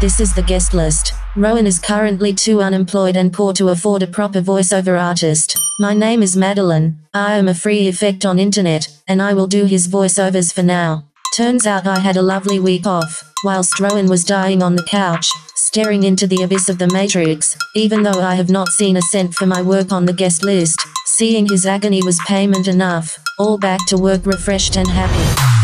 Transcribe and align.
This 0.00 0.20
is 0.20 0.32
the 0.32 0.42
guest 0.42 0.74
list. 0.74 1.12
Rowan 1.34 1.66
is 1.66 1.80
currently 1.80 2.32
too 2.32 2.60
unemployed 2.62 3.16
and 3.16 3.32
poor 3.32 3.52
to 3.54 3.70
afford 3.70 4.04
a 4.04 4.06
proper 4.06 4.40
voiceover 4.40 4.96
artist. 4.96 5.58
My 5.80 5.92
name 5.92 6.22
is 6.22 6.36
Madeline. 6.36 7.00
I 7.12 7.34
am 7.34 7.48
a 7.48 7.54
free 7.54 7.88
effect 7.88 8.24
on 8.24 8.38
internet, 8.38 8.86
and 9.08 9.20
I 9.20 9.34
will 9.34 9.48
do 9.48 9.64
his 9.64 9.88
voiceovers 9.88 10.52
for 10.52 10.62
now. 10.62 11.08
Turns 11.34 11.66
out 11.66 11.88
I 11.88 11.98
had 11.98 12.16
a 12.16 12.22
lovely 12.22 12.60
week 12.60 12.86
off, 12.86 13.28
whilst 13.42 13.80
Rowan 13.80 14.06
was 14.06 14.24
dying 14.24 14.62
on 14.62 14.76
the 14.76 14.84
couch, 14.84 15.32
staring 15.56 16.04
into 16.04 16.28
the 16.28 16.44
abyss 16.44 16.68
of 16.68 16.78
the 16.78 16.86
Matrix. 16.86 17.56
Even 17.74 18.04
though 18.04 18.22
I 18.22 18.36
have 18.36 18.50
not 18.50 18.68
seen 18.68 18.96
a 18.96 19.02
cent 19.02 19.34
for 19.34 19.46
my 19.46 19.62
work 19.62 19.90
on 19.90 20.04
the 20.04 20.12
guest 20.12 20.44
list, 20.44 20.80
seeing 21.06 21.48
his 21.48 21.66
agony 21.66 22.04
was 22.04 22.20
payment 22.24 22.68
enough. 22.68 23.18
All 23.40 23.58
back 23.58 23.84
to 23.88 23.98
work 23.98 24.26
refreshed 24.26 24.76
and 24.76 24.86
happy. 24.86 25.57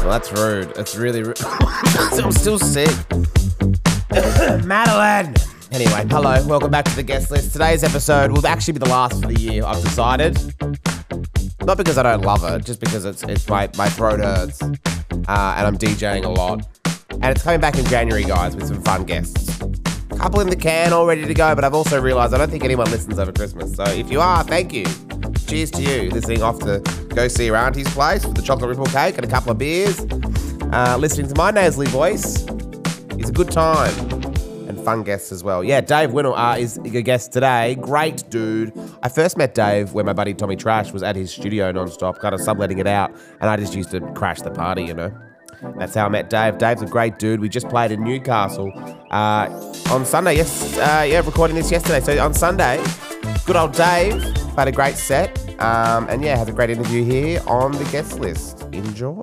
Well, 0.00 0.08
that's 0.08 0.32
rude. 0.32 0.74
That's 0.74 0.96
really 0.96 1.22
rude. 1.22 1.38
I'm 1.44 2.32
still 2.32 2.58
sick. 2.58 2.88
Madeline! 4.64 5.34
Anyway, 5.70 6.06
hello. 6.08 6.42
Welcome 6.46 6.70
back 6.70 6.86
to 6.86 6.96
the 6.96 7.02
guest 7.02 7.30
list. 7.30 7.52
Today's 7.52 7.84
episode 7.84 8.32
will 8.32 8.46
actually 8.46 8.72
be 8.72 8.78
the 8.78 8.88
last 8.88 9.20
for 9.20 9.28
the 9.28 9.38
year, 9.38 9.62
I've 9.62 9.82
decided. 9.82 10.38
Not 11.64 11.76
because 11.76 11.98
I 11.98 12.02
don't 12.02 12.22
love 12.22 12.42
it, 12.44 12.64
just 12.64 12.80
because 12.80 13.04
it's, 13.04 13.22
it's 13.24 13.46
my, 13.46 13.68
my 13.76 13.90
throat 13.90 14.20
hurts. 14.20 14.62
Uh, 14.62 15.54
and 15.58 15.66
I'm 15.66 15.76
DJing 15.76 16.24
a 16.24 16.30
lot. 16.30 16.66
And 17.10 17.26
it's 17.26 17.42
coming 17.42 17.60
back 17.60 17.78
in 17.78 17.84
January, 17.84 18.24
guys, 18.24 18.56
with 18.56 18.68
some 18.68 18.82
fun 18.82 19.04
guests. 19.04 19.58
Couple 20.16 20.40
in 20.40 20.48
the 20.48 20.56
can, 20.56 20.94
all 20.94 21.04
ready 21.04 21.26
to 21.26 21.34
go, 21.34 21.54
but 21.54 21.62
I've 21.62 21.74
also 21.74 22.00
realised 22.00 22.32
I 22.32 22.38
don't 22.38 22.50
think 22.50 22.64
anyone 22.64 22.90
listens 22.90 23.18
over 23.18 23.32
Christmas. 23.32 23.74
So 23.74 23.84
if 23.84 24.10
you 24.10 24.22
are, 24.22 24.44
thank 24.44 24.72
you. 24.72 24.86
Cheers 25.50 25.72
to 25.72 25.82
you, 25.82 26.10
listening 26.10 26.44
off 26.44 26.60
to 26.60 26.78
go 27.08 27.26
see 27.26 27.46
your 27.46 27.56
auntie's 27.56 27.92
place 27.92 28.24
with 28.24 28.36
the 28.36 28.42
chocolate 28.42 28.68
ripple 28.68 28.86
cake 28.86 29.16
and 29.16 29.24
a 29.24 29.28
couple 29.28 29.50
of 29.50 29.58
beers. 29.58 29.98
Uh, 30.72 30.96
listening 30.96 31.26
to 31.26 31.34
my 31.36 31.50
nasally 31.50 31.88
voice 31.88 32.46
is 33.18 33.30
a 33.30 33.32
good 33.32 33.50
time 33.50 33.92
and 34.68 34.78
fun 34.84 35.02
guests 35.02 35.32
as 35.32 35.42
well. 35.42 35.64
Yeah, 35.64 35.80
Dave 35.80 36.12
Winnel 36.12 36.36
uh, 36.36 36.56
is 36.56 36.76
a 36.76 37.02
guest 37.02 37.32
today. 37.32 37.74
Great 37.74 38.30
dude. 38.30 38.72
I 39.02 39.08
first 39.08 39.36
met 39.36 39.56
Dave 39.56 39.92
when 39.92 40.06
my 40.06 40.12
buddy 40.12 40.34
Tommy 40.34 40.54
Trash 40.54 40.92
was 40.92 41.02
at 41.02 41.16
his 41.16 41.32
studio 41.32 41.72
nonstop, 41.72 42.20
kind 42.20 42.32
of 42.32 42.40
subletting 42.40 42.78
it 42.78 42.86
out, 42.86 43.10
and 43.40 43.50
I 43.50 43.56
just 43.56 43.74
used 43.74 43.90
to 43.90 44.00
crash 44.12 44.40
the 44.42 44.52
party, 44.52 44.84
you 44.84 44.94
know. 44.94 45.12
That's 45.78 45.96
how 45.96 46.06
I 46.06 46.10
met 46.10 46.30
Dave. 46.30 46.58
Dave's 46.58 46.82
a 46.82 46.86
great 46.86 47.18
dude. 47.18 47.40
We 47.40 47.48
just 47.48 47.68
played 47.68 47.90
in 47.90 48.04
Newcastle 48.04 48.72
uh, 49.10 49.48
on 49.90 50.04
Sunday. 50.04 50.36
Yes, 50.36 50.78
uh, 50.78 51.04
yeah, 51.08 51.22
recording 51.26 51.56
this 51.56 51.72
yesterday. 51.72 51.98
So 51.98 52.24
on 52.24 52.34
Sunday, 52.34 52.80
good 53.46 53.56
old 53.56 53.72
Dave 53.72 54.22
Had 54.56 54.68
a 54.68 54.72
great 54.72 54.96
set, 54.96 55.38
um, 55.60 56.08
and 56.08 56.22
yeah, 56.22 56.36
has 56.36 56.48
a 56.48 56.52
great 56.52 56.70
interview 56.70 57.04
here 57.04 57.42
on 57.46 57.72
the 57.72 57.84
guest 57.84 58.18
list. 58.20 58.62
Enjoy. 58.72 59.22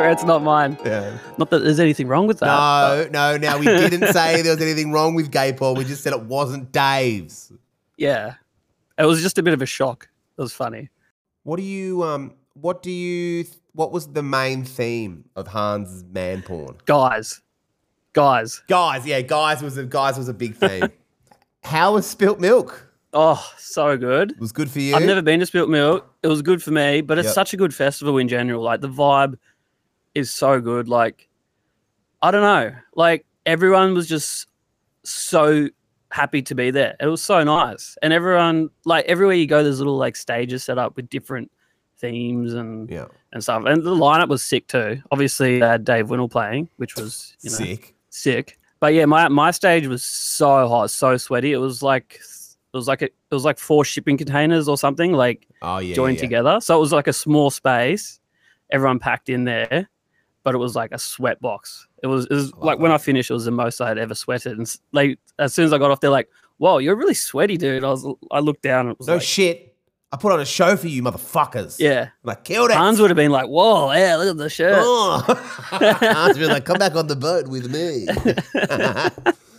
It's 0.00 0.24
not 0.24 0.42
mine. 0.42 0.78
Yeah. 0.84 1.18
Not 1.36 1.50
that 1.50 1.58
there's 1.64 1.80
anything 1.80 2.08
wrong 2.08 2.26
with 2.26 2.38
that. 2.38 2.46
No, 2.46 3.08
no. 3.10 3.36
Now 3.36 3.58
we 3.58 3.66
didn't 3.66 4.06
say 4.12 4.40
there 4.42 4.54
was 4.54 4.62
anything 4.62 4.90
wrong 4.90 5.14
with 5.14 5.30
Gay 5.30 5.52
Paul. 5.52 5.74
We 5.74 5.84
just 5.84 6.02
said 6.02 6.12
it 6.12 6.22
wasn't 6.22 6.72
Dave's. 6.72 7.52
Yeah. 7.96 8.34
It 8.96 9.04
was 9.04 9.20
just 9.22 9.38
a 9.38 9.42
bit 9.42 9.54
of 9.54 9.60
a 9.60 9.66
shock. 9.66 10.08
It 10.38 10.40
was 10.40 10.52
funny. 10.54 10.88
What 11.42 11.56
do 11.56 11.62
you 11.62 12.02
um? 12.04 12.34
What 12.54 12.82
do 12.82 12.90
you? 12.90 13.44
What 13.72 13.92
was 13.92 14.08
the 14.08 14.22
main 14.22 14.64
theme 14.64 15.24
of 15.36 15.48
Hans' 15.48 16.04
man 16.04 16.42
porn? 16.42 16.76
Guys. 16.86 17.42
Guys. 18.12 18.62
Guys, 18.66 19.06
yeah, 19.06 19.20
guys 19.20 19.62
was 19.62 19.76
a 19.76 19.84
guys 19.84 20.16
was 20.16 20.28
a 20.28 20.34
big 20.34 20.56
theme. 20.56 20.88
How 21.68 21.92
was 21.94 22.06
spilt 22.06 22.40
milk? 22.40 22.86
Oh, 23.12 23.42
so 23.58 23.96
good. 23.98 24.30
It 24.32 24.40
was 24.40 24.52
good 24.52 24.70
for 24.70 24.80
you. 24.80 24.94
I've 24.94 25.02
never 25.04 25.20
been 25.22 25.40
to 25.40 25.46
Spilt 25.46 25.68
Milk. 25.70 26.10
It 26.22 26.28
was 26.28 26.42
good 26.42 26.62
for 26.62 26.70
me, 26.70 27.00
but 27.02 27.18
it's 27.18 27.26
Yep. 27.26 27.34
such 27.34 27.54
a 27.54 27.56
good 27.56 27.74
festival 27.74 28.16
in 28.18 28.26
general. 28.28 28.62
Like 28.62 28.80
the 28.80 28.88
vibe 28.88 29.36
is 30.14 30.30
so 30.30 30.60
good. 30.60 30.88
Like 30.88 31.28
I 32.22 32.30
don't 32.30 32.42
know. 32.42 32.74
Like 32.94 33.26
everyone 33.46 33.94
was 33.94 34.06
just 34.08 34.46
so 35.04 35.68
happy 36.10 36.40
to 36.42 36.54
be 36.54 36.70
there. 36.70 36.96
It 37.00 37.06
was 37.06 37.22
so 37.22 37.42
nice. 37.44 37.96
And 38.02 38.12
everyone 38.12 38.70
like 38.86 39.04
everywhere 39.06 39.36
you 39.36 39.46
go 39.46 39.62
there's 39.62 39.78
little 39.78 39.96
like 39.98 40.16
stages 40.16 40.64
set 40.64 40.78
up 40.78 40.96
with 40.96 41.08
different 41.10 41.50
themes 41.98 42.54
and 42.54 42.88
Yeah, 42.90 43.06
and 43.32 43.42
stuff. 43.42 43.64
And 43.66 43.82
the 43.82 43.94
lineup 43.94 44.28
was 44.28 44.42
sick 44.42 44.68
too. 44.68 45.02
Obviously, 45.10 45.60
they 45.60 45.66
had 45.66 45.84
Dave 45.84 46.08
Winnel 46.10 46.28
playing, 46.28 46.68
which 46.76 46.94
was 46.96 47.36
you 47.42 47.50
know 47.50 47.56
sick. 47.56 47.94
sick. 48.10 48.58
But 48.80 48.94
yeah, 48.94 49.06
my 49.06 49.28
my 49.28 49.50
stage 49.50 49.86
was 49.86 50.02
so 50.02 50.68
hot, 50.68 50.90
so 50.90 51.16
sweaty. 51.16 51.52
It 51.52 51.58
was 51.58 51.82
like 51.82 52.14
it 52.14 52.76
was 52.76 52.86
like 52.86 53.02
a, 53.02 53.06
it 53.06 53.14
was 53.30 53.44
like 53.44 53.58
four 53.58 53.84
shipping 53.84 54.16
containers 54.16 54.68
or 54.68 54.76
something 54.76 55.12
like 55.12 55.46
Oh 55.62 55.78
yeah, 55.78 55.94
joined 55.94 56.16
yeah. 56.16 56.22
together. 56.22 56.60
So 56.60 56.76
it 56.76 56.80
was 56.80 56.92
like 56.92 57.08
a 57.08 57.12
small 57.12 57.50
space, 57.50 58.20
everyone 58.70 58.98
packed 58.98 59.28
in 59.28 59.44
there, 59.44 59.88
but 60.44 60.54
it 60.54 60.58
was 60.58 60.76
like 60.76 60.92
a 60.92 60.98
sweat 60.98 61.40
box. 61.40 61.88
It 62.02 62.06
was, 62.06 62.26
it 62.26 62.34
was 62.34 62.54
like 62.54 62.78
when. 62.78 62.92
I 62.92 62.98
finished, 62.98 63.30
it 63.30 63.34
was 63.34 63.46
the 63.46 63.50
most 63.50 63.80
I'd 63.80 63.98
ever 63.98 64.14
sweated. 64.14 64.58
And 64.58 64.72
like 64.92 65.18
as 65.38 65.54
soon 65.54 65.64
as 65.64 65.72
I 65.72 65.78
got 65.78 65.90
off, 65.90 65.98
they're 65.98 66.10
like, 66.10 66.28
"Whoa, 66.58 66.78
you're 66.78 66.94
really 66.94 67.14
sweaty, 67.14 67.56
dude." 67.56 67.82
I 67.82 67.88
was 67.88 68.06
I 68.30 68.38
looked 68.38 68.62
down 68.62 68.86
and 68.86 68.90
it 68.90 68.98
was 68.98 69.08
No 69.08 69.14
like, 69.14 69.22
shit. 69.22 69.67
I 70.10 70.16
put 70.16 70.32
on 70.32 70.40
a 70.40 70.46
show 70.46 70.74
for 70.76 70.88
you, 70.88 71.02
motherfuckers. 71.02 71.78
yeah. 71.78 72.08
like 72.22 72.44
killed 72.44 72.70
it. 72.70 72.76
Hans 72.76 72.98
would 72.98 73.10
have 73.10 73.16
been 73.16 73.30
like, 73.30 73.46
"Whoa, 73.46 73.92
yeah, 73.92 74.16
look 74.16 74.28
at 74.30 74.36
the 74.38 74.48
shirt." 74.48 74.78
Oh. 74.80 75.22
Hans 75.70 76.38
would 76.38 76.46
be 76.46 76.50
like, 76.50 76.64
come 76.64 76.78
back 76.78 76.94
on 76.94 77.08
the 77.08 77.16
boat 77.16 77.48
with 77.48 77.70
me. 77.70 78.06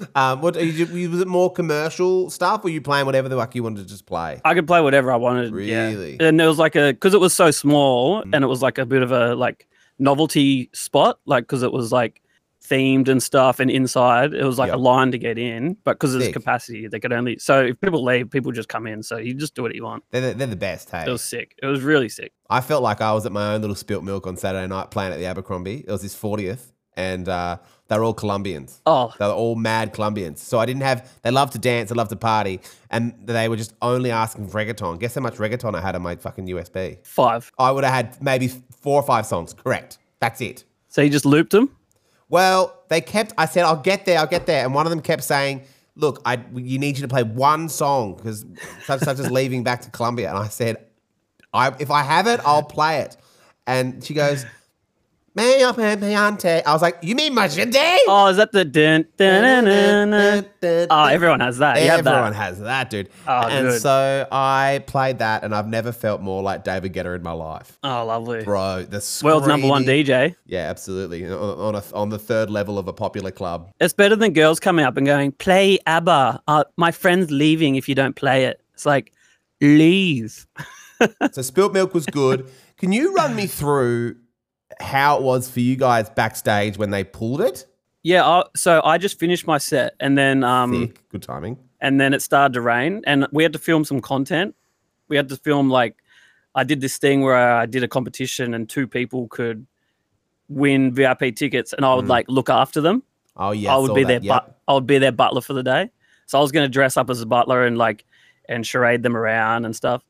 um, 0.16 0.42
what 0.42 0.56
you, 0.56 1.10
was 1.10 1.22
it 1.22 1.28
more 1.28 1.52
commercial 1.52 2.32
stuff, 2.32 2.62
or 2.62 2.64
were 2.64 2.70
you 2.72 2.82
playing 2.82 3.06
whatever 3.06 3.30
the 3.30 3.38
fuck 3.38 3.54
you 3.54 3.62
wanted 3.62 3.84
to 3.84 3.88
just 3.88 4.08
play? 4.08 4.42
I 4.44 4.56
could 4.56 4.66
play 4.66 4.82
whatever 4.82 5.12
I 5.12 5.18
wanted. 5.18 5.54
Really? 5.54 6.18
Yeah. 6.20 6.28
And 6.28 6.40
there 6.40 6.48
was 6.48 6.58
like 6.58 6.76
a 6.76 6.94
because 6.94 7.14
it 7.14 7.20
was 7.20 7.36
so 7.36 7.52
small 7.52 8.24
and 8.34 8.44
it 8.44 8.48
was 8.48 8.64
like 8.64 8.80
a 8.80 8.88
bit 8.88 9.04
of 9.04 9.12
a 9.12 9.36
like 9.36 9.68
novelty 10.00 10.72
spot, 10.74 11.20
like 11.26 11.44
because 11.44 11.62
it 11.62 11.72
was 11.72 11.92
like 11.92 12.24
themed 12.70 13.08
and 13.08 13.22
stuff, 13.22 13.60
and 13.60 13.70
inside 13.72 14.34
it 14.34 14.44
was 14.46 14.58
like 14.60 14.68
Yep. 14.68 14.76
a 14.76 14.80
line 14.80 15.12
to 15.12 15.18
get 15.18 15.38
in, 15.38 15.76
but 15.84 15.94
because 15.94 16.14
of 16.16 16.22
Sick. 16.22 16.34
capacity, 16.34 16.88
they 16.88 17.00
could 17.00 17.12
only. 17.14 17.38
So 17.40 17.62
if 17.66 17.82
people 17.82 18.04
leave, 18.04 18.30
people 18.30 18.52
just 18.52 18.70
come 18.70 18.86
in. 18.88 19.02
So 19.04 19.18
you 19.18 19.34
just 19.34 19.56
do 19.56 19.62
what 19.64 19.74
you 19.76 19.84
want. 19.84 20.04
They're 20.12 20.22
the, 20.22 20.34
they're 20.34 20.48
the 20.48 20.56
best. 20.56 20.90
Hey, 20.90 21.06
It 21.08 21.10
was 21.10 21.24
sick. 21.24 21.56
It 21.62 21.66
was 21.66 21.82
really 21.82 22.10
sick. 22.10 22.32
I 22.50 22.62
felt 22.62 22.84
like 22.84 23.02
I 23.02 23.12
was 23.14 23.26
at 23.26 23.32
my 23.32 23.54
own 23.54 23.62
little 23.62 23.76
spilt 23.76 24.04
milk 24.04 24.28
on 24.28 24.38
Saturday 24.38 24.68
night 24.68 24.92
playing 24.92 25.14
at 25.14 25.20
the 25.20 25.26
Abercrombie. 25.26 25.84
It 25.88 25.92
was 25.92 26.02
his 26.02 26.16
fortieth, 26.16 26.72
and 26.96 27.28
uh, 27.30 27.58
they 27.88 27.98
were 27.98 28.04
all 28.04 28.14
Colombians. 28.14 28.82
Oh, 28.86 29.14
They 29.18 29.26
were 29.26 29.32
all 29.34 29.56
mad 29.56 29.94
Colombians. 29.94 30.42
So 30.42 30.60
I 30.60 30.66
didn't 30.66 30.84
have. 30.84 31.10
They 31.24 31.32
love 31.32 31.50
to 31.52 31.60
dance. 31.60 31.90
They 31.90 31.96
love 31.96 32.10
to 32.10 32.16
party, 32.16 32.60
and 32.92 33.14
they 33.24 33.50
were 33.50 33.56
just 33.58 33.74
only 33.82 34.12
asking 34.12 34.48
for 34.48 34.58
reggaeton. 34.64 35.00
Guess 35.00 35.16
how 35.16 35.22
much 35.22 35.36
reggaeton 35.36 35.76
I 35.76 35.82
had 35.82 35.96
on 35.96 36.02
my 36.04 36.16
fucking 36.16 36.46
USB? 36.48 37.00
five. 37.06 37.52
I 37.58 37.72
would 37.72 37.84
have 37.84 37.94
had 37.94 38.22
maybe 38.22 38.48
four 38.82 39.00
or 39.00 39.04
five 39.04 39.26
songs. 39.26 39.54
Correct. 39.54 39.98
That's 40.20 40.42
it. 40.42 40.66
So 40.90 41.02
you 41.02 41.10
just 41.10 41.26
looped 41.26 41.52
them. 41.52 41.76
Well, 42.30 42.84
they 42.90 43.02
kept. 43.02 43.34
I 43.38 43.46
said, 43.46 43.66
"I'll 43.66 43.82
get 43.82 44.06
there. 44.06 44.20
I'll 44.20 44.28
get 44.28 44.46
there," 44.46 44.64
and 44.64 44.74
one 44.74 44.86
of 44.86 44.92
them 44.92 45.02
kept 45.02 45.24
saying, 45.24 45.64
"Look, 45.96 46.22
I 46.26 46.44
you 46.56 46.80
need 46.80 46.98
you 46.98 47.02
to 47.02 47.08
play 47.08 47.24
one 47.24 47.70
song 47.70 48.16
because 48.16 48.46
such 48.86 49.02
such 49.02 49.20
as 49.20 49.30
leaving 49.32 49.64
back 49.64 49.82
to 49.82 49.90
Colombia." 49.90 50.30
And 50.30 50.38
I 50.38 50.48
said, 50.48 50.78
"I 51.54 51.74
if 51.80 51.92
I 51.92 52.04
have 52.04 52.28
it, 52.28 52.40
I'll 52.46 52.64
play 52.64 53.00
it." 53.00 53.18
And 53.68 54.04
she 54.04 54.16
goes, 54.16 54.46
"Me 55.40 55.64
up 55.64 55.78
and 55.78 56.02
me. 56.02 56.16
I 56.16 56.74
was 56.74 56.82
like, 56.82 56.98
"You 57.02 57.16
mean 57.16 57.34
Machete?" 57.34 57.78
Oh, 58.08 58.28
is 58.28 58.38
that 58.38 58.52
the 58.52 58.66
dun, 58.66 59.06
dun, 59.18 59.66
dun, 59.66 60.10
dun, 60.12 60.46
dun? 60.62 60.88
Oh, 60.90 61.06
everyone 61.06 61.40
has 61.40 61.58
that. 61.60 61.82
You 61.82 61.90
have 61.90 62.04
that. 62.04 62.14
Everyone 62.14 62.34
has 62.34 62.60
that, 62.60 62.90
dude. 62.90 63.10
Oh, 63.28 63.48
and 63.48 63.68
good. 63.70 63.82
so 63.82 64.28
I 64.32 64.84
played 64.88 65.20
that, 65.20 65.44
and 65.44 65.56
I've 65.56 65.68
never 65.68 65.92
felt 65.92 66.22
more 66.22 66.42
like 66.44 66.64
David 66.64 66.94
Guetta 66.94 67.16
in 67.16 67.24
my 67.24 67.32
life, 67.32 67.78
Oh, 67.84 68.06
lovely. 68.06 68.44
bro. 68.44 68.84
The 68.84 69.22
World's 69.24 69.48
number 69.48 69.68
one 69.68 69.84
DJ. 69.86 70.36
Yeah, 70.46 70.70
absolutely. 70.70 71.26
On, 71.26 71.34
on, 71.34 71.76
a, 71.76 71.84
on 71.94 72.10
the 72.10 72.20
third 72.20 72.50
level 72.50 72.78
of 72.78 72.88
a 72.88 72.94
popular 72.94 73.32
club. 73.32 73.70
It's 73.80 73.94
better 73.94 74.16
than 74.16 74.34
girls 74.34 74.60
coming 74.60 74.86
up 74.86 74.98
and 74.98 75.06
going, 75.06 75.32
play 75.34 75.80
ABBA. 75.88 76.42
Uh, 76.48 76.64
my 76.78 76.92
friend's 76.92 77.32
leaving 77.32 77.76
if 77.76 77.88
you 77.88 77.96
don't 77.96 78.16
play 78.16 78.46
it. 78.46 78.62
It's 78.74 78.86
like, 78.86 79.14
leave. 79.62 80.46
So 81.32 81.42
spilt 81.42 81.72
milk 81.72 81.94
was 81.94 82.06
good. 82.08 82.52
Can 82.78 82.92
you 82.92 83.14
run 83.14 83.34
me 83.34 83.48
through 83.48 84.18
how 84.80 85.18
it 85.18 85.24
was 85.24 85.50
for 85.50 85.60
you 85.60 85.76
guys 85.76 86.10
backstage 86.10 86.78
when 86.78 86.92
they 86.92 87.04
pulled 87.04 87.42
it? 87.42 87.66
Yeah, 88.04 88.26
I, 88.26 88.44
so 88.56 88.82
I 88.84 88.98
just 88.98 89.20
finished 89.20 89.46
my 89.46 89.58
set 89.58 89.94
and 90.00 90.18
then 90.18 90.44
um 90.44 90.74
Sick. 90.88 91.10
Good 91.10 91.22
timing. 91.24 91.58
and 91.82 92.00
then 92.00 92.14
it 92.14 92.22
started 92.22 92.54
to 92.54 92.62
rain 92.62 93.02
and 93.06 93.28
we 93.32 93.44
had 93.44 93.54
to 93.54 93.60
film 93.60 93.84
some 93.84 94.00
content. 94.02 94.56
We 95.10 95.18
had 95.18 95.28
to 95.30 95.36
film 95.38 95.70
like 95.70 95.98
I 96.56 96.64
did 96.64 96.82
this 96.82 96.98
thing 96.98 97.22
where 97.22 97.36
I 97.36 97.66
did 97.66 97.84
a 97.84 97.88
competition 97.88 98.54
and 98.54 98.68
two 98.70 98.88
people 98.88 99.28
could 99.28 99.66
win 100.48 100.94
VIP 100.94 101.36
tickets 101.36 101.74
and 101.74 101.86
I 101.86 101.94
would 101.96 102.06
Mm. 102.06 102.10
like 102.10 102.26
look 102.30 102.50
after 102.50 102.82
them. 102.82 103.04
Oh 103.36 103.52
yeah, 103.52 103.74
I 103.74 103.78
would 103.78 103.94
be 103.94 104.04
that. 104.04 104.08
their 104.08 104.22
Yep. 104.22 104.46
but 104.46 104.60
I 104.68 104.74
would 104.74 104.88
be 104.88 104.98
their 104.98 105.12
butler 105.12 105.42
for 105.42 105.54
the 105.54 105.64
day. 105.64 105.92
So 106.26 106.38
I 106.38 106.42
was 106.42 106.52
going 106.52 106.66
to 106.66 106.70
dress 106.72 106.98
up 106.98 107.10
as 107.10 107.22
a 107.22 107.26
butler 107.26 107.66
and 107.66 107.78
like 107.78 108.06
and 108.48 108.66
charade 108.66 109.04
them 109.04 109.16
around 109.16 109.66
and 109.66 109.76
stuff. 109.76 110.04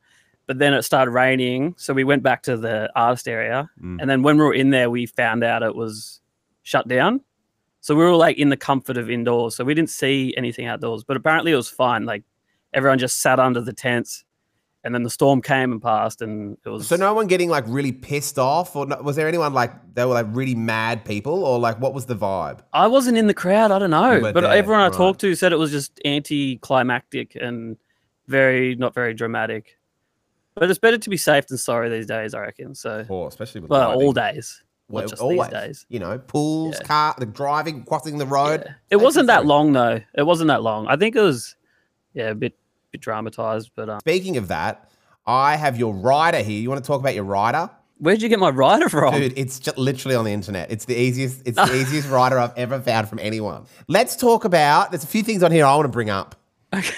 But 0.50 0.58
then 0.58 0.74
it 0.74 0.82
started 0.82 1.12
raining, 1.12 1.76
so 1.78 1.94
we 1.94 2.02
went 2.02 2.24
back 2.24 2.42
to 2.42 2.56
the 2.56 2.90
artist 2.96 3.28
area. 3.28 3.70
Mm. 3.80 4.00
And 4.00 4.10
then 4.10 4.24
when 4.24 4.36
we 4.36 4.42
were 4.42 4.52
in 4.52 4.70
there, 4.70 4.90
we 4.90 5.06
found 5.06 5.44
out 5.44 5.62
it 5.62 5.76
was 5.76 6.20
shut 6.64 6.88
down. 6.88 7.20
So 7.82 7.94
we 7.94 8.02
were 8.02 8.16
like 8.16 8.36
in 8.36 8.48
the 8.48 8.56
comfort 8.56 8.96
of 8.96 9.08
indoors, 9.08 9.54
so 9.54 9.62
we 9.62 9.74
didn't 9.74 9.90
see 9.90 10.34
anything 10.36 10.66
outdoors. 10.66 11.04
But 11.04 11.16
apparently 11.16 11.52
it 11.52 11.54
was 11.54 11.68
fine. 11.68 12.04
Like 12.04 12.24
everyone 12.74 12.98
just 12.98 13.22
sat 13.22 13.38
under 13.38 13.60
the 13.60 13.72
tents 13.72 14.24
and 14.82 14.92
then 14.92 15.04
the 15.04 15.10
storm 15.10 15.40
came 15.40 15.70
and 15.70 15.80
passed, 15.80 16.20
and 16.20 16.58
it 16.66 16.68
was 16.68 16.88
So 16.88 16.96
no 16.96 17.14
one 17.14 17.28
getting 17.28 17.48
like 17.48 17.62
really 17.68 17.92
pissed 17.92 18.36
off, 18.36 18.74
or 18.74 18.86
no, 18.86 18.96
was 19.02 19.14
there 19.14 19.28
anyone 19.28 19.54
like 19.54 19.70
they 19.94 20.04
were 20.04 20.14
like 20.14 20.26
really 20.30 20.56
mad 20.56 21.04
people, 21.04 21.44
or 21.44 21.60
like 21.60 21.78
what 21.78 21.94
was 21.94 22.06
the 22.06 22.16
vibe? 22.16 22.58
I 22.72 22.88
wasn't 22.88 23.18
in 23.18 23.28
the 23.28 23.34
crowd. 23.34 23.70
I 23.70 23.78
don't 23.78 23.90
know, 23.90 24.20
but 24.20 24.34
there, 24.34 24.50
everyone 24.50 24.80
I 24.80 24.88
right. 24.88 24.96
talked 24.96 25.20
to 25.20 25.36
said 25.36 25.52
it 25.52 25.60
was 25.60 25.70
just 25.70 26.00
anticlimactic 26.04 27.36
and 27.36 27.76
very 28.26 28.74
not 28.74 28.94
very 28.94 29.14
dramatic. 29.14 29.76
But 30.54 30.68
it's 30.70 30.78
better 30.78 30.98
to 30.98 31.10
be 31.10 31.16
safe 31.16 31.46
than 31.46 31.58
sorry 31.58 31.88
these 31.88 32.06
days, 32.06 32.34
I 32.34 32.40
reckon. 32.40 32.74
So, 32.74 33.04
Or 33.08 33.28
especially 33.28 33.60
with 33.60 33.70
well, 33.70 33.92
all 33.94 34.12
days, 34.12 34.62
Well, 34.88 35.04
not 35.04 35.10
just 35.10 35.22
always. 35.22 35.50
these 35.50 35.60
days. 35.60 35.86
You 35.88 36.00
know, 36.00 36.18
pools, 36.18 36.76
Yeah. 36.80 36.86
car, 36.86 37.14
the 37.18 37.26
driving, 37.26 37.84
crossing 37.84 38.18
the 38.18 38.26
road. 38.26 38.64
Yeah. 38.66 38.72
It 38.90 38.96
wasn't 38.96 39.28
that 39.28 39.46
long 39.46 39.72
though. 39.72 40.00
It 40.14 40.24
wasn't 40.24 40.48
that 40.48 40.62
long. 40.62 40.86
I 40.88 40.96
think 40.96 41.16
it 41.16 41.20
was, 41.22 41.56
yeah, 42.14 42.30
a 42.30 42.34
bit, 42.34 42.54
bit 42.90 43.00
dramatized. 43.00 43.70
But 43.76 43.88
um, 43.88 44.00
Speaking 44.00 44.36
of 44.36 44.48
that, 44.48 44.90
I 45.26 45.56
have 45.56 45.78
your 45.78 45.94
rider 45.94 46.38
here. 46.42 46.60
You 46.60 46.68
want 46.68 46.82
to 46.82 46.86
talk 46.86 47.00
about 47.00 47.14
your 47.14 47.24
rider? 47.24 47.70
where'd 48.00 48.22
you 48.22 48.30
get 48.30 48.38
my 48.38 48.48
rider 48.48 48.88
from? 48.88 49.12
Dude, 49.14 49.34
it's 49.36 49.58
just 49.60 49.76
literally 49.76 50.14
on 50.16 50.24
the 50.24 50.32
internet. 50.32 50.70
It's 50.70 50.86
the 50.86 50.96
easiest. 50.98 51.46
It's 51.46 51.56
the 51.70 51.76
easiest 51.76 52.08
rider 52.08 52.38
I've 52.38 52.56
ever 52.56 52.80
found 52.80 53.08
from 53.08 53.18
anyone. 53.18 53.66
Let's 53.88 54.16
talk 54.16 54.44
about. 54.46 54.90
There's 54.90 55.04
a 55.04 55.06
few 55.06 55.22
things 55.22 55.42
on 55.42 55.52
here 55.52 55.66
I 55.66 55.74
want 55.76 55.84
to 55.84 55.90
bring 55.90 56.08
up. 56.10 56.34
Okay. 56.74 56.94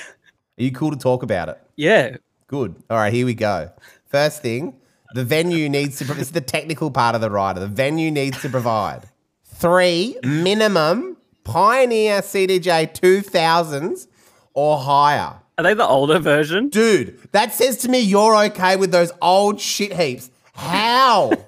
Are 0.58 0.62
you 0.62 0.70
cool 0.70 0.90
to 0.92 0.96
talk 0.96 1.22
about 1.24 1.48
it? 1.48 1.58
Yeah, 1.76 2.16
Good. 2.52 2.82
All 2.90 2.98
right, 2.98 3.10
here 3.10 3.24
we 3.24 3.32
go. 3.32 3.70
First 4.04 4.42
thing, 4.42 4.74
the 5.14 5.24
venue 5.24 5.70
needs 5.70 5.96
to. 5.98 6.04
This 6.04 6.18
is 6.18 6.32
the 6.32 6.42
technical 6.42 6.90
part 6.90 7.14
of 7.14 7.22
the 7.22 7.30
rider. 7.30 7.60
The 7.60 7.66
venue 7.66 8.10
needs 8.10 8.42
to 8.42 8.50
provide 8.50 9.04
three 9.42 10.18
minimum 10.22 11.16
Pioneer 11.44 12.20
CDJ 12.20 12.92
2000s 12.92 14.06
or 14.52 14.78
higher. 14.78 15.36
are 15.56 15.64
they 15.64 15.72
the 15.72 15.86
older 15.86 16.18
version? 16.18 16.68
Dude, 16.68 17.18
that 17.32 17.54
says 17.54 17.78
to 17.78 17.88
me 17.88 18.00
you're 18.00 18.36
okay 18.44 18.76
with 18.76 18.92
those 18.92 19.12
old 19.22 19.58
shit 19.58 19.94
heaps. 19.94 20.30
How? 20.52 21.32